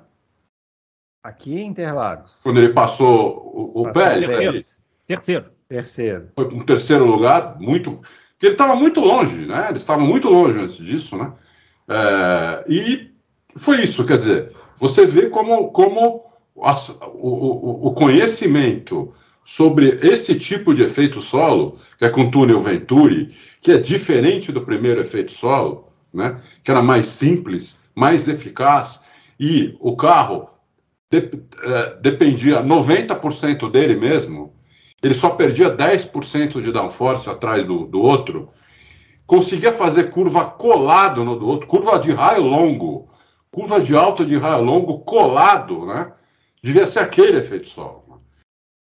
[1.22, 2.40] Aqui em Interlagos.
[2.42, 4.26] Quando ele passou o, o Pérez.
[4.26, 4.61] Terceiro.
[5.07, 5.53] Terceiro.
[6.34, 8.00] Foi um terceiro lugar, muito.
[8.38, 9.66] que ele estava muito longe, né?
[9.68, 11.32] Ele estava muito longe antes disso, né?
[11.88, 13.10] É, e
[13.56, 16.24] foi isso, quer dizer, você vê como, como
[16.56, 19.12] o, o, conhecimento
[19.44, 24.62] sobre esse tipo de efeito solo, que é com túnel Venturi, que é diferente do
[24.62, 26.40] primeiro efeito solo, né?
[26.62, 29.02] Que era mais simples, mais eficaz,
[29.38, 30.48] e o carro
[31.10, 31.30] de,
[31.62, 34.43] é, dependia 90% dele mesmo
[35.05, 38.48] ele só perdia 10% de downforce atrás do, do outro,
[39.26, 43.11] conseguia fazer curva colado no do outro, curva de raio longo,
[43.50, 46.11] curva de alta de raio longo colado, né?
[46.62, 48.22] Devia ser aquele efeito solo.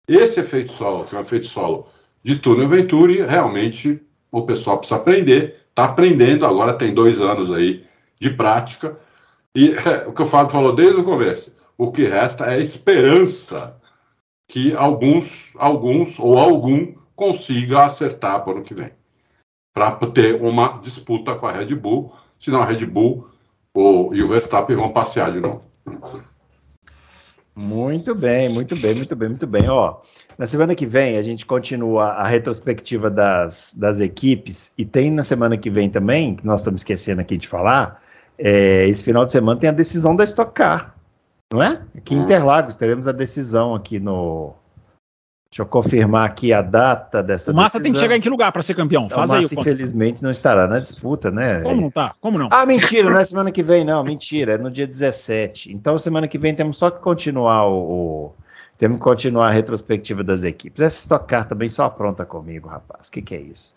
[0.08, 1.86] Esse efeito solo, que é um efeito solo
[2.24, 4.02] de túnel Venturi, realmente
[4.32, 7.84] o pessoal precisa aprender, está aprendendo, agora tem dois anos aí
[8.18, 8.96] de prática,
[9.54, 13.78] e é, o que o Fábio falou desde o começo, o que resta é esperança
[14.48, 18.90] que alguns, alguns ou algum consiga acertar para o ano que vem.
[19.74, 23.28] Para ter uma disputa com a Red Bull, senão a Red Bull
[23.74, 25.62] ou, e o Verstappen vão passear de novo.
[27.54, 29.68] Muito bem, muito bem, muito bem, muito bem.
[29.68, 29.96] Ó,
[30.38, 35.24] na semana que vem a gente continua a retrospectiva das, das equipes e tem na
[35.24, 38.02] semana que vem também, que nós estamos esquecendo aqui de falar,
[38.38, 40.97] é, esse final de semana tem a decisão da Stock Car
[41.52, 41.82] não é?
[41.96, 44.54] Aqui em Interlagos teremos a decisão aqui no.
[45.50, 47.82] Deixa eu confirmar aqui a data dessa O Massa decisão.
[47.82, 49.06] tem que chegar em que lugar para ser campeão?
[49.06, 49.60] Então, Faz o Massa, aí.
[49.60, 51.62] infelizmente, não estará na disputa, né?
[51.62, 52.14] Como não tá?
[52.20, 52.48] Como não?
[52.50, 54.04] Ah, mentira, não é semana que vem, não.
[54.04, 55.72] Mentira, é no dia 17.
[55.72, 57.76] Então, semana que vem temos só que continuar o.
[57.76, 58.34] o
[58.76, 60.80] temos que continuar a retrospectiva das equipes.
[60.82, 63.08] Essa Stock Car também só apronta comigo, rapaz.
[63.08, 63.74] O que, que é isso?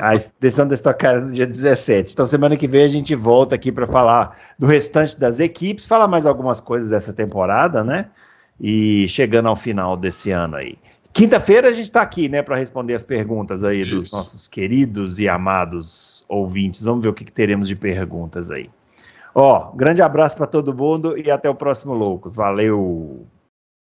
[0.00, 2.12] A decisão da Stock Car no dia 17.
[2.12, 6.08] Então, semana que vem a gente volta aqui para falar do restante das equipes, falar
[6.08, 8.06] mais algumas coisas dessa temporada, né?
[8.60, 10.76] e chegando ao final desse ano aí.
[11.12, 13.94] Quinta-feira a gente está aqui, né, para responder as perguntas aí Isso.
[13.94, 16.82] dos nossos queridos e amados ouvintes.
[16.82, 18.68] Vamos ver o que, que teremos de perguntas aí.
[19.34, 22.36] Ó, grande abraço para todo mundo e até o próximo Loucos.
[22.36, 23.26] Valeu!